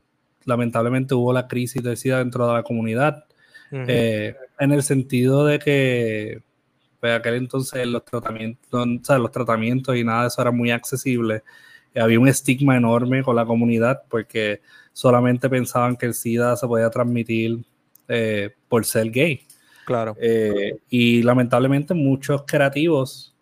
[0.46, 3.26] lamentablemente hubo la crisis del SIDA dentro de la comunidad,
[3.74, 6.42] eh, en el sentido de que
[7.02, 8.88] pues, aquel entonces los tratamientos,
[9.20, 11.44] los tratamientos y nada de eso era muy accesible.
[11.94, 14.62] Había un estigma enorme con la comunidad porque
[14.94, 17.66] solamente pensaban que el SIDA se podía transmitir
[18.08, 19.42] eh, por ser gay.
[19.86, 20.16] Claro.
[20.22, 23.36] Eh, y lamentablemente muchos creativos,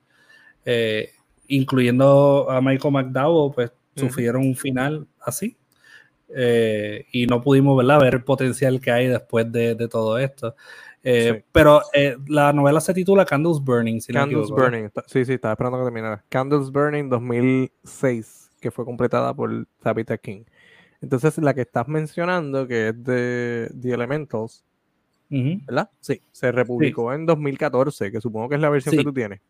[0.66, 1.12] eh,
[1.48, 5.58] incluyendo a Michael McDowell, pues sufrieron un final así.
[7.12, 10.56] y no pudimos ver el potencial que hay después de, todo esto.
[11.52, 11.82] Pero
[12.28, 14.00] la novela se titula Candles Burning.
[14.12, 16.24] Candles Burning, sí, sí, estaba esperando que terminara.
[16.30, 20.44] Candles Burning 2006, que fue completada por Tabitha King.
[21.02, 24.66] Entonces, la que estás mencionando, que es de The Elementals,
[25.30, 25.92] ¿verdad?
[26.00, 29.42] Sí, se republicó en 2014, que supongo que es la versión que tú tienes.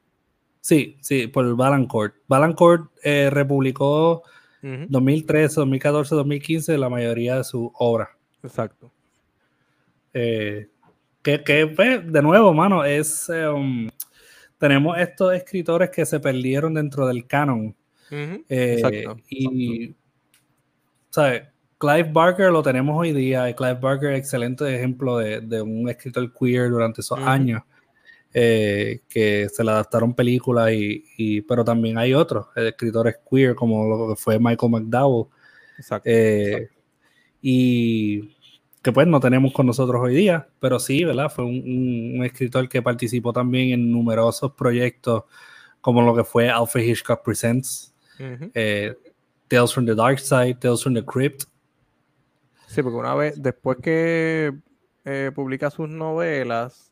[0.65, 2.15] Sí, sí, por Valancourt.
[2.28, 4.23] Valancourt eh, republicó
[4.63, 8.10] 2013, 2014, 2015 la mayoría de su obra.
[8.41, 8.91] Exacto.
[10.12, 10.67] Eh,
[11.21, 13.30] que, pues, de nuevo, mano, es.
[13.30, 13.91] Um,
[14.58, 17.75] tenemos estos escritores que se perdieron dentro del canon.
[18.10, 19.17] Eh, exacto.
[19.30, 19.93] Y
[21.12, 21.43] ¿sabes?
[21.78, 26.34] Clive Barker lo tenemos hoy día y Clive Barker es excelente ejemplo de, un escritor
[26.34, 27.62] queer durante esos años
[28.38, 34.10] eh, que se le adaptaron películas y, pero también hay otros escritores queer como lo
[34.10, 35.28] que fue Michael McDowell
[36.04, 36.67] eh,
[37.41, 38.36] y
[38.82, 42.82] que pues no tenemos con nosotros hoy día pero sí verdad fue un, escritor que
[42.82, 45.24] participó también en numerosos proyectos
[45.80, 47.93] como lo que fue Alfred Hitchcock Presents
[49.48, 51.43] Tales from the Dark Side, Tales from the Crypt.
[52.67, 54.54] Sí, porque una vez, después que
[55.06, 56.91] eh, publica sus novelas,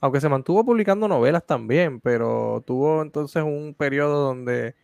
[0.00, 4.74] aunque se mantuvo publicando novelas también, pero tuvo entonces un periodo donde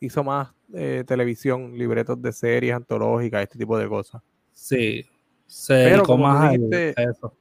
[0.00, 4.22] hizo más eh, televisión, libretos de series antológicas, este tipo de cosas.
[4.52, 5.06] Sí,
[5.46, 7.34] se dedicó más a eso.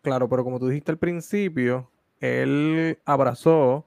[0.00, 1.90] Claro, pero como tú dijiste al principio,
[2.20, 3.86] él abrazó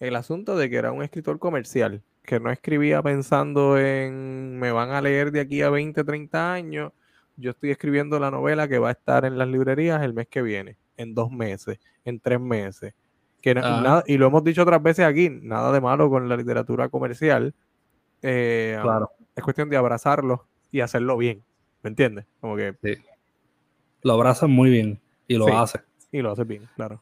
[0.00, 4.90] el asunto de que era un escritor comercial que no escribía pensando en me van
[4.90, 6.92] a leer de aquí a 20, 30 años.
[7.36, 10.42] Yo estoy escribiendo la novela que va a estar en las librerías el mes que
[10.42, 12.92] viene, en dos meses, en tres meses.
[13.40, 16.88] Que nada, y lo hemos dicho otras veces aquí, nada de malo con la literatura
[16.88, 17.54] comercial.
[18.20, 19.12] Eh, claro.
[19.34, 21.42] Es cuestión de abrazarlo y hacerlo bien.
[21.82, 22.26] ¿Me entiendes?
[22.40, 22.74] Como que.
[24.02, 25.80] Lo abrazan muy bien y lo hace.
[26.10, 27.00] Y lo hace bien, claro.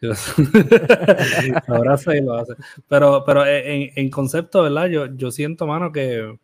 [0.00, 2.54] lo abraza y lo hace.
[2.88, 4.86] Pero, pero en, concepto, ¿verdad?
[4.86, 6.38] Yo, yo siento, mano, que,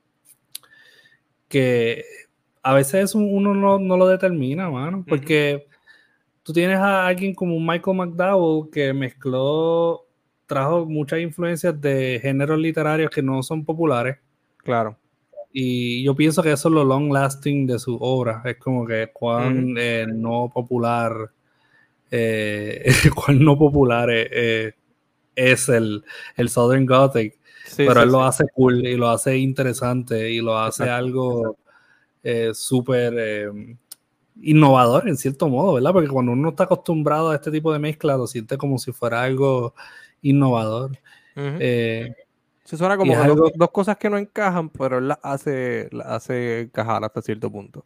[1.49, 2.05] que
[2.63, 5.67] a veces uno no, lo determina, mano, porque
[6.49, 10.07] tú tienes a alguien como Michael McDowell que mezcló,
[10.47, 14.17] trajo muchas influencias de géneros literarios que no son populares.
[14.57, 14.97] Claro.
[15.53, 18.41] Y yo pienso que eso es lo long lasting de su obra.
[18.47, 21.13] Es como que cuán eh, no popular
[22.11, 24.73] eh, cual no popular eh,
[25.37, 26.03] es el,
[26.35, 27.39] el, Southern Gothic,
[27.77, 31.59] pero él lo hace cool y lo hace interesante y lo hace algo
[32.23, 33.53] eh, súper
[34.43, 35.93] innovador en cierto modo, ¿verdad?
[35.93, 39.23] Porque cuando uno está acostumbrado a este tipo de mezcla, lo siente como si fuera
[39.23, 39.75] algo
[40.23, 40.99] innovador.
[41.35, 47.03] Se suena como dos, cosas que no encajan, pero él las hace, la hace encajar
[47.05, 47.85] hasta cierto punto.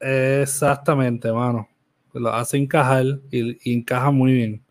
[0.00, 1.68] Exactamente, mano
[2.18, 4.62] lo hace encajar y, encaja muy bien.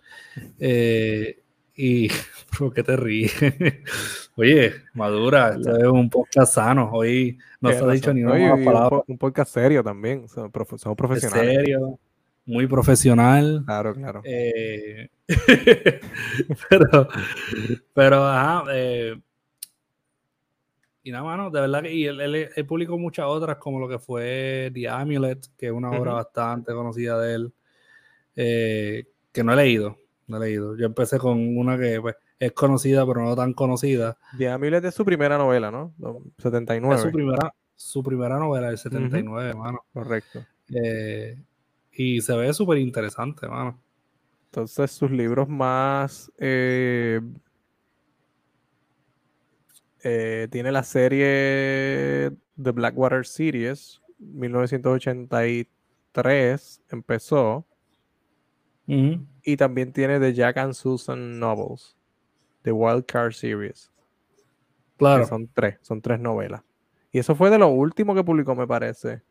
[0.60, 1.42] Eh,
[1.76, 2.08] y
[2.58, 3.34] ¿por qué te ríes?
[4.36, 6.90] Oye, Madura, esto es un podcast sano.
[6.92, 9.02] Hoy no se ha dicho ni una palabra.
[9.08, 10.28] Un, podcast serio también.
[10.28, 10.52] Somos,
[10.98, 11.56] profesionales.
[11.56, 12.00] Serio,
[12.46, 13.64] muy profesional.
[13.66, 14.22] Claro, claro.
[14.26, 15.10] Eh,
[16.70, 17.08] pero,
[17.94, 18.66] pero, ajá.
[18.74, 19.16] Eh,
[21.04, 24.00] y nada, mano, de verdad que y él, él, publicó muchas otras, como lo que
[24.00, 27.54] fue The Amulet, que es una obra bastante conocida de él,
[28.36, 30.78] eh, que no he leído, no he leído.
[30.78, 34.18] Yo empecé con una que pues, es conocida, pero no tan conocida.
[34.38, 35.94] The Amulet es su primera novela, ¿no?
[36.38, 36.96] 79.
[36.96, 39.86] Es su primera, su primera novela, el 79, mano.
[39.94, 40.46] Correcto.
[40.70, 41.38] Eh,
[41.92, 43.80] y se ve súper interesante, mano.
[44.46, 47.20] Entonces, sus libros más eh,
[50.04, 57.66] eh, tiene la serie The Blackwater Series, 1983 empezó.
[58.88, 61.96] Y también tiene The Jack and Susan Novels,
[62.62, 63.92] The Wild Card Series.
[64.98, 65.26] Claro.
[65.26, 66.62] son tres, son tres novelas.
[67.12, 69.22] Y eso fue de lo último que publicó, me parece.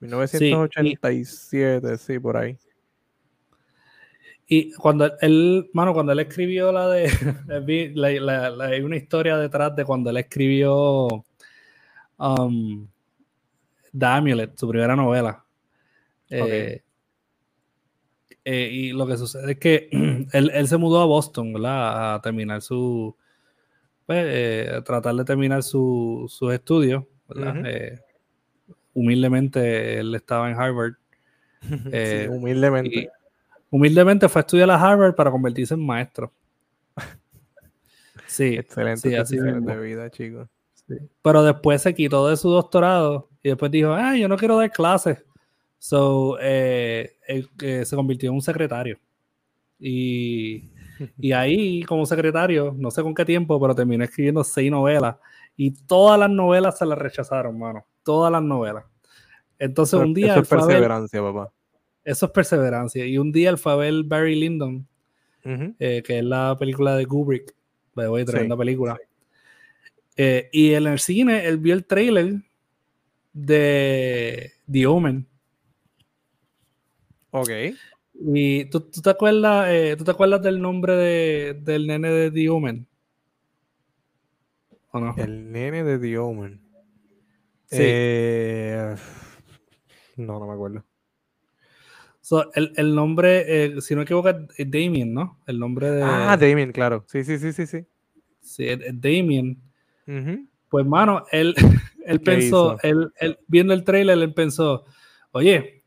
[0.00, 2.56] 1987, sí por ahí.
[4.46, 7.08] Y cuando él, mano, cuando él escribió la de.
[8.60, 11.06] hay una historia detrás de cuando él escribió
[12.18, 12.88] um,
[13.96, 15.44] The Amulet, su primera novela.
[16.30, 16.82] Eh,
[18.52, 19.88] eh, y lo que sucede es que
[20.32, 22.14] él, se mudó a Boston, ¿verdad?
[22.14, 23.16] A terminar su.
[24.06, 28.00] Pues, eh, tratar de terminar sus estudios, ¿verdad?
[28.92, 30.94] humildemente él estaba en Harvard.
[31.62, 33.10] sí, humildemente
[33.70, 36.32] humildemente fue a estudiar a Harvard para convertirse en maestro.
[38.26, 40.48] Sí, excelente así de vida, chicos.
[41.22, 44.72] Pero después se quitó de su doctorado y después dijo, ah, yo no quiero dar
[44.72, 45.24] clases.
[45.80, 47.16] So, eh,
[47.56, 48.98] se convirtió en un secretario.
[49.78, 50.70] Y,
[51.18, 55.16] y ahí, como secretario, no sé con qué tiempo, pero terminó escribiendo seis novelas.
[55.56, 57.86] Y todas las novelas se las rechazaron, mano.
[58.04, 58.84] Todas las novelas.
[59.58, 60.32] Entonces, un día.
[60.32, 61.52] Eso es perseverancia, papá.
[62.04, 63.06] Eso es perseverancia.
[63.06, 64.86] Y un día él fue a ver Barry Lyndon,
[65.44, 67.54] eh, que es la película de Kubrick.
[67.94, 68.98] Voy tremenda película.
[70.16, 72.42] Eh, y en el cine él vio el trailer
[73.32, 75.26] de The Omen.
[77.30, 77.50] Ok.
[78.14, 82.86] ¿Y tú, te, acuerdas, eh, ¿tú te acuerdas del nombre del nene de The Omen?
[84.92, 85.14] no?
[85.16, 86.60] El nene de The Omen.
[87.66, 87.94] Sí.
[90.16, 90.84] no, no me acuerdo
[92.54, 95.40] el, nombre, eh, si no me equivoco, es Damien, ¿no?
[95.46, 96.02] El nombre de.
[96.02, 97.04] Ah, Damien, claro.
[97.08, 97.86] Sí, sí, sí, sí, sí.
[98.40, 99.60] Sí, es, Damien.
[100.68, 101.54] Pues, mano, él,
[102.06, 103.12] él pensó, él,
[103.46, 104.84] viendo el trailer, él pensó,
[105.32, 105.79] oye,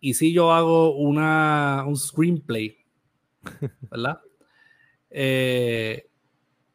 [0.00, 2.76] ¿y si yo hago una, un screenplay?
[3.90, 4.20] ¿Verdad?
[5.12, 6.06] Eh,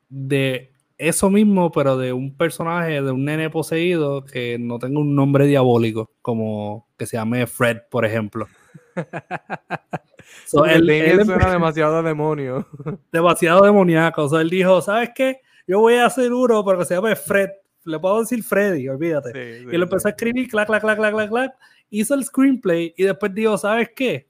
[0.10, 5.16] de eso mismo, pero de un personaje, de un nene poseído que no tenga un
[5.16, 8.48] nombre diabólico, como que se llame Fred, por ejemplo.
[10.70, 12.68] él, él, suena demasiado demonio.
[13.12, 14.24] demasiado demoníaco.
[14.24, 15.42] O sea, él dijo, ¿sabes qué?
[15.68, 17.50] Yo voy a hacer uno pero que se llame Fred.
[17.86, 19.62] Le puedo decir Freddy, olvídate.
[19.72, 21.54] y lo empezó a escribir, clac, clac, clac, clac, clac, clac.
[21.90, 24.28] Hizo el screenplay y después dijo, ¿sabes qué?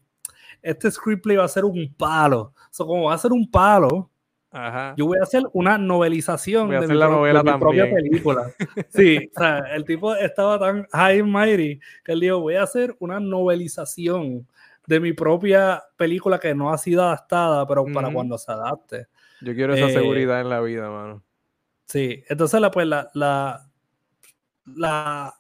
[0.62, 2.54] Este screenplay va a ser un palo.
[2.56, 4.10] O sea, como va a ser un palo,
[4.96, 8.52] yo voy a hacer una novelización de, mi, la novela propia película.
[8.90, 12.64] Sí, o sea, el tipo estaba tan high and mighty que él dijo, voy a
[12.64, 14.48] hacer una novelización
[14.88, 19.08] de mi propia película que no ha sido adaptada, pero para cuando se adapte.
[19.42, 21.24] Yo quiero esa eh, seguridad en la vida, mano.
[21.86, 23.70] Sí, entonces la, pues, la, la,
[24.66, 25.36] la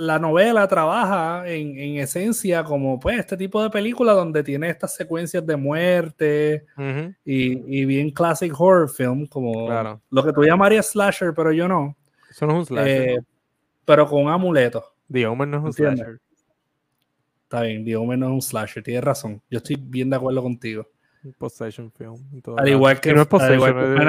[0.00, 5.46] la novela trabaja en, esencia como pues este tipo de película donde tiene estas secuencias
[5.46, 6.64] de muerte
[7.22, 9.68] y, bien classic horror film como
[10.10, 11.96] lo que tú llamarías slasher pero yo no.
[12.30, 13.18] Eso no es un slasher eh,
[13.84, 14.82] pero con un amuleto.
[15.12, 16.20] The Omen no es un slasher.
[17.42, 19.42] Está bien The Omen no es un slasher tienes razón.
[19.50, 20.88] Yo estoy bien de acuerdo contigo
[21.38, 22.16] Possession Film.
[22.56, 24.08] Al igual que, no es al igual que, Final,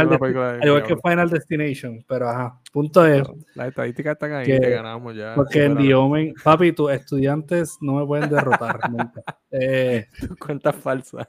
[0.62, 3.24] al igual que Final Destination, pero ajá, punto es.
[3.54, 5.36] Las estadísticas están ahí, que, ganamos ya.
[5.36, 9.24] Porque en The Omen, papi, tus estudiantes no me pueden derrotar nunca.
[9.52, 10.08] Eh,
[10.40, 11.28] cuentas falsas.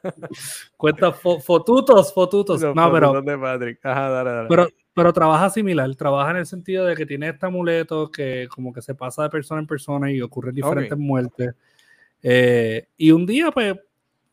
[0.76, 2.62] Cuentas fotutos, fotutos.
[2.62, 3.20] no, pero.
[3.20, 3.84] De Patrick.
[3.84, 4.48] Ajá, dale, dale.
[4.48, 8.72] Pero, pero trabaja similar, trabaja en el sentido de que tiene este amuleto que como
[8.72, 11.54] que se pasa de persona en persona y ocurren diferentes muertes.
[12.22, 13.74] Eh, y un día, pues,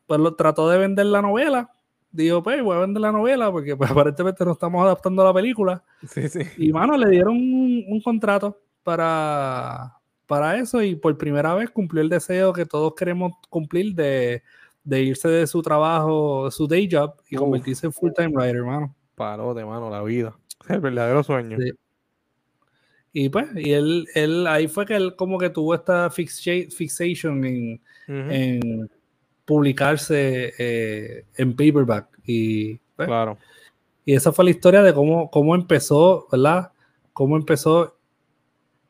[0.10, 1.72] pues lo, trató de vender la novela.
[2.12, 5.34] Dijo, pues voy a vender la novela porque pues, aparentemente no estamos adaptando a la
[5.36, 5.84] película.
[6.08, 6.40] Sí, sí.
[6.58, 9.94] Y mano, le dieron un, contrato para,
[10.26, 14.42] para eso y por primera vez cumplió el deseo que todos queremos cumplir de,
[14.84, 18.96] de irse de su trabajo, de su day job y convertirse en full-time writer, hermano.
[19.14, 20.36] Parote, mano, la vida.
[20.64, 21.56] Es el verdadero sueño.
[23.14, 27.82] Y pues, y él, él, ahí fue que él como que tuvo esta fixation en,
[28.08, 28.90] en
[29.50, 32.08] publicarse eh, en paperback.
[32.24, 33.40] Y, pues, claro.
[34.06, 36.72] y esa fue la historia de cómo, cómo empezó, ¿verdad?
[37.14, 37.98] Cómo empezó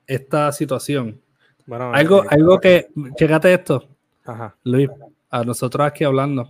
[0.06, 1.22] esta situación.
[1.70, 3.88] algo, algo que, chécate esto,
[4.26, 4.58] Ajá.
[4.66, 4.90] Luis,
[5.30, 6.50] a nosotros aquí hablando.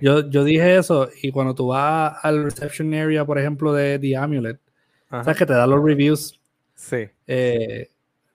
[0.00, 4.16] Yo, yo dije eso y cuando tú vas al reception area, por ejemplo, de The
[4.16, 4.58] Amulet,
[5.10, 6.40] ¿sabes que te da los reviews?
[6.74, 7.08] Sí.
[7.26, 7.90] Eh,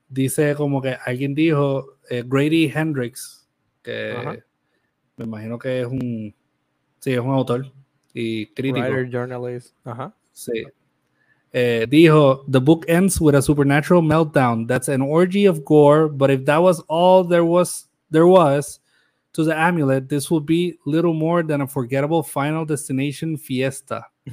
[0.07, 3.49] dice como que alguien dijo, eh, Grady Hendrix,
[3.81, 4.43] que
[5.19, 6.33] me imagino que es un,
[6.99, 7.71] sí, es un autor
[8.13, 8.87] y crítico.
[8.87, 9.75] Writer, journalist.
[9.83, 10.15] Ajá.
[10.31, 10.63] Sí.
[11.51, 14.67] Eh, dijo, the book ends with a supernatural meltdown.
[14.67, 18.79] That's an orgy of gore, but if that was all there was, there was,
[19.33, 24.05] to the amulet, this will be little more than a forgettable final destination fiesta.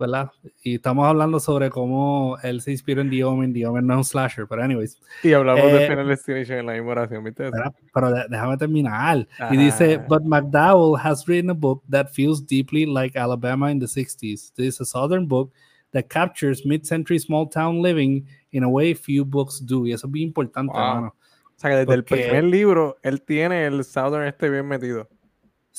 [0.00, 0.30] ¿Verdad?
[0.62, 3.52] Y estamos hablando sobre cómo él se inspiró en The Omen.
[3.52, 4.98] The Omen no es un slasher, pero anyways.
[5.22, 7.50] Y hablamos de eh, Final Destination en la misma oración, ¿viste?
[7.92, 9.28] Pero, déjame terminar.
[9.50, 13.86] Y dice, but McDowell has written a book that feels deeply like Alabama in the
[13.86, 14.54] 60s.
[14.54, 15.52] This is a southern book
[15.92, 19.86] that captures mid-century small town living in a way few books do.
[19.86, 21.08] Y eso es bien importante, hermano.
[21.08, 25.10] O sea, que desde el primer libro, él tiene el Southern este bien metido.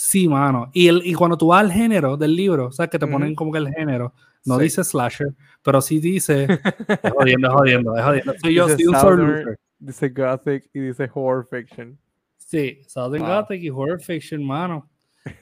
[0.03, 0.71] Sí, mano.
[0.73, 3.35] Y, el, y cuando tú vas al género del libro, o sea, que te ponen
[3.35, 5.27] como que el género, no dice slasher,
[5.61, 6.47] pero sí dice.
[7.03, 8.33] es jodiendo, es jodiendo, es jodiendo.
[8.41, 11.99] Soy yo, dice, Southern, dice Gothic y dice Horror Fiction.
[12.35, 14.89] Sí, Southern Gothic y Horror Fiction, mano.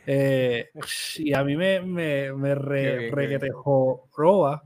[0.06, 0.70] Eh,
[1.16, 3.10] y a mí me, me, me re,
[4.14, 4.62] roba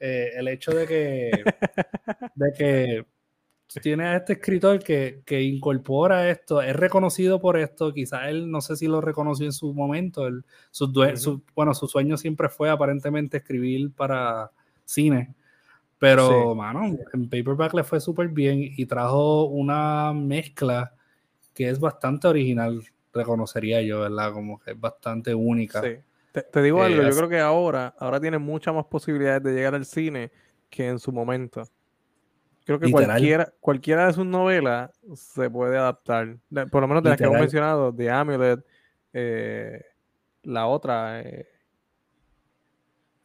[0.00, 1.30] eh, el hecho de que,
[2.34, 3.06] de que
[3.80, 8.60] tiene a este escritor que, que, incorpora esto, es reconocido por esto, quizás él no
[8.60, 13.38] sé si lo reconoció en su momento, el, su, bueno, su sueño siempre fue aparentemente
[13.38, 14.50] escribir para
[14.84, 15.34] cine,
[15.98, 20.94] pero mano, en Paperback le fue súper bien y trajo una mezcla
[21.54, 24.32] que es bastante original, reconocería yo, ¿verdad?
[24.32, 25.82] Como que es bastante única.
[25.82, 25.98] Sí.
[26.32, 29.84] Te, digo algo, yo creo que ahora, ahora tiene muchas más posibilidades de llegar al
[29.84, 30.32] cine
[30.70, 31.62] que en su momento.
[32.64, 36.36] Creo que cualquiera, cualquiera de sus novelas se puede adaptar.
[36.70, 38.64] Por lo menos de las que hemos mencionado, The Amulet,
[39.12, 39.84] eh,
[40.44, 41.20] la otra.
[41.20, 41.46] Eh,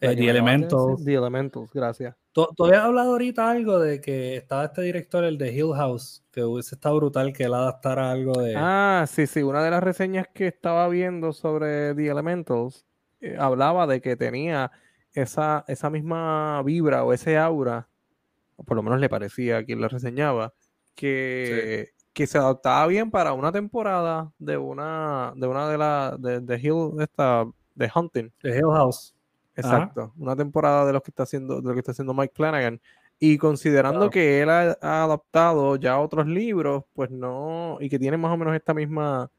[0.02, 1.06] eh The Elementals.
[1.06, 2.16] The Elementals, gracias.
[2.32, 6.44] ¿Tú, habías hablado ahorita algo de que estaba este director, el de Hill House, que
[6.44, 8.54] hubiese estado brutal que él adaptara algo de.
[8.56, 9.42] Ah, sí, sí.
[9.42, 12.86] Una de las reseñas que estaba viendo sobre The Elementals
[13.22, 14.72] eh, hablaba de que tenía
[15.14, 17.88] esa, esa misma vibra o ese aura
[18.58, 20.54] o por lo menos le parecía a quien lo reseñaba,
[20.96, 26.60] que, que se adaptaba bien para una temporada de una de una de las de,
[26.60, 27.46] Hill esta
[27.76, 28.32] de Hunting.
[28.42, 29.14] De Hill House.
[29.56, 30.14] Exacto.
[30.18, 32.82] Una temporada de lo que está haciendo, de lo que está haciendo Mike Flanagan.
[33.20, 38.32] Y considerando que él ha, adaptado ya otros libros, pues no, y que tiene más
[38.32, 39.32] o menos esta misma,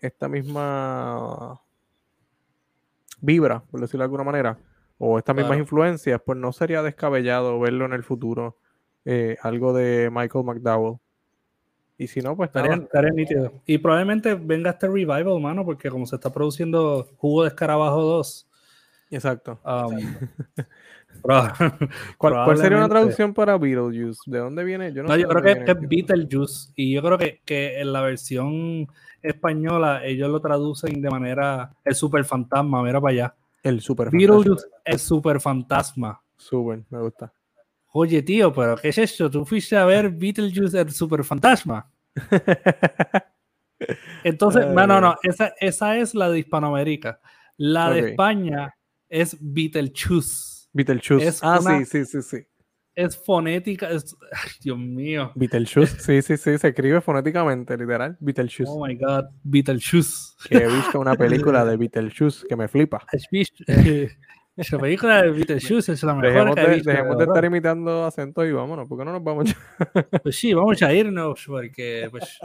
[0.00, 1.60] esta misma
[3.20, 4.58] vibra, por decirlo de alguna manera,
[4.98, 8.58] o estas mismas influencias, pues no sería descabellado verlo en el futuro,
[9.04, 10.98] eh, algo de Michael McDowell.
[11.96, 13.52] Y si no, pues estaría, nítido.
[13.66, 18.48] Y probablemente venga este revival, mano, porque como se está produciendo Jugo de Escarabajo 2.
[19.10, 19.58] Exacto.
[19.64, 19.98] Um,
[22.18, 24.20] ¿Cuál, sería una traducción para Beetlejuice?
[24.26, 24.92] ¿De dónde viene?
[24.92, 26.72] Yo, no, yo creo que, es Beetlejuice.
[26.76, 28.86] Y yo creo que, que en la versión
[29.22, 33.34] española ellos lo traducen de manera el super fantasma, mira para allá.
[33.62, 36.22] El super Beetlejuice es super fantasma.
[36.36, 37.32] Súper, me gusta.
[37.92, 39.30] Oye, tío, pero ¿qué es eso?
[39.30, 41.90] ¿Tú fuiste a ver Beetlejuice el super fantasma?
[44.24, 47.20] Entonces, no, no, no, esa, esa es la de Hispanoamérica.
[47.56, 48.74] La de España
[49.08, 50.68] es Beetlejuice.
[50.72, 51.40] Beetlejuice.
[51.42, 52.46] ah, sí, sí, sí, sí
[52.98, 53.88] es fonética.
[53.90, 54.16] Es,
[54.62, 55.30] Dios mío.
[55.36, 58.16] Beetlejuice, sí, sí, sí, se escribe fonéticamente, literal.
[58.18, 58.64] Beetlejuice.
[58.66, 60.34] Oh my god, Beetlejuice.
[60.48, 63.06] Que he visto una película de Beetlejuice que me flipa.
[64.56, 66.90] Esa película de Beetlejuice es la mejor dejemos que he visto.
[66.90, 69.54] Dejemos de, estar imitando acentos y vámonos, porque no nos vamos
[70.22, 72.40] Pues sí, vamos a irnos, porque, pues,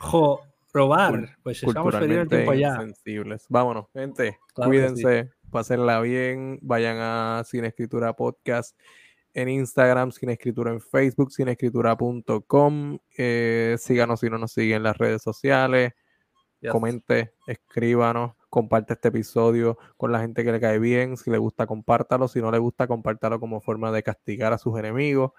[0.00, 0.40] jo,
[0.72, 2.76] robar, pues estamos perdiendo el tiempo ya.
[2.78, 3.46] sensibles.
[3.48, 8.76] Vámonos, gente, cuídense, pásenla bien, vayan a Cine Escritura Podcast
[9.40, 12.98] en Instagram, sin escritura en Facebook, sinescritura.com.
[13.16, 15.92] Eh, síganos si no nos siguen en las redes sociales.
[16.70, 21.16] Comente, escríbanos, comparte este episodio con la gente que le cae bien.
[21.16, 22.26] Si le gusta, compártalo.
[22.26, 25.32] Si no le gusta, compártalo como forma de castigar a sus enemigos.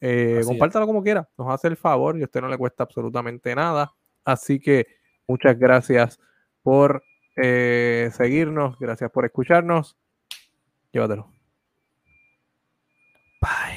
[0.00, 1.28] Eh, compártalo como quiera.
[1.38, 3.94] Nos hace el favor y a usted no le cuesta absolutamente nada.
[4.24, 4.86] Así que
[5.28, 6.20] Muchas gracias
[6.62, 7.02] por
[7.36, 9.96] eh, seguirnos, gracias por escucharnos.
[10.92, 11.35] Llévatelo.
[13.46, 13.75] Bye.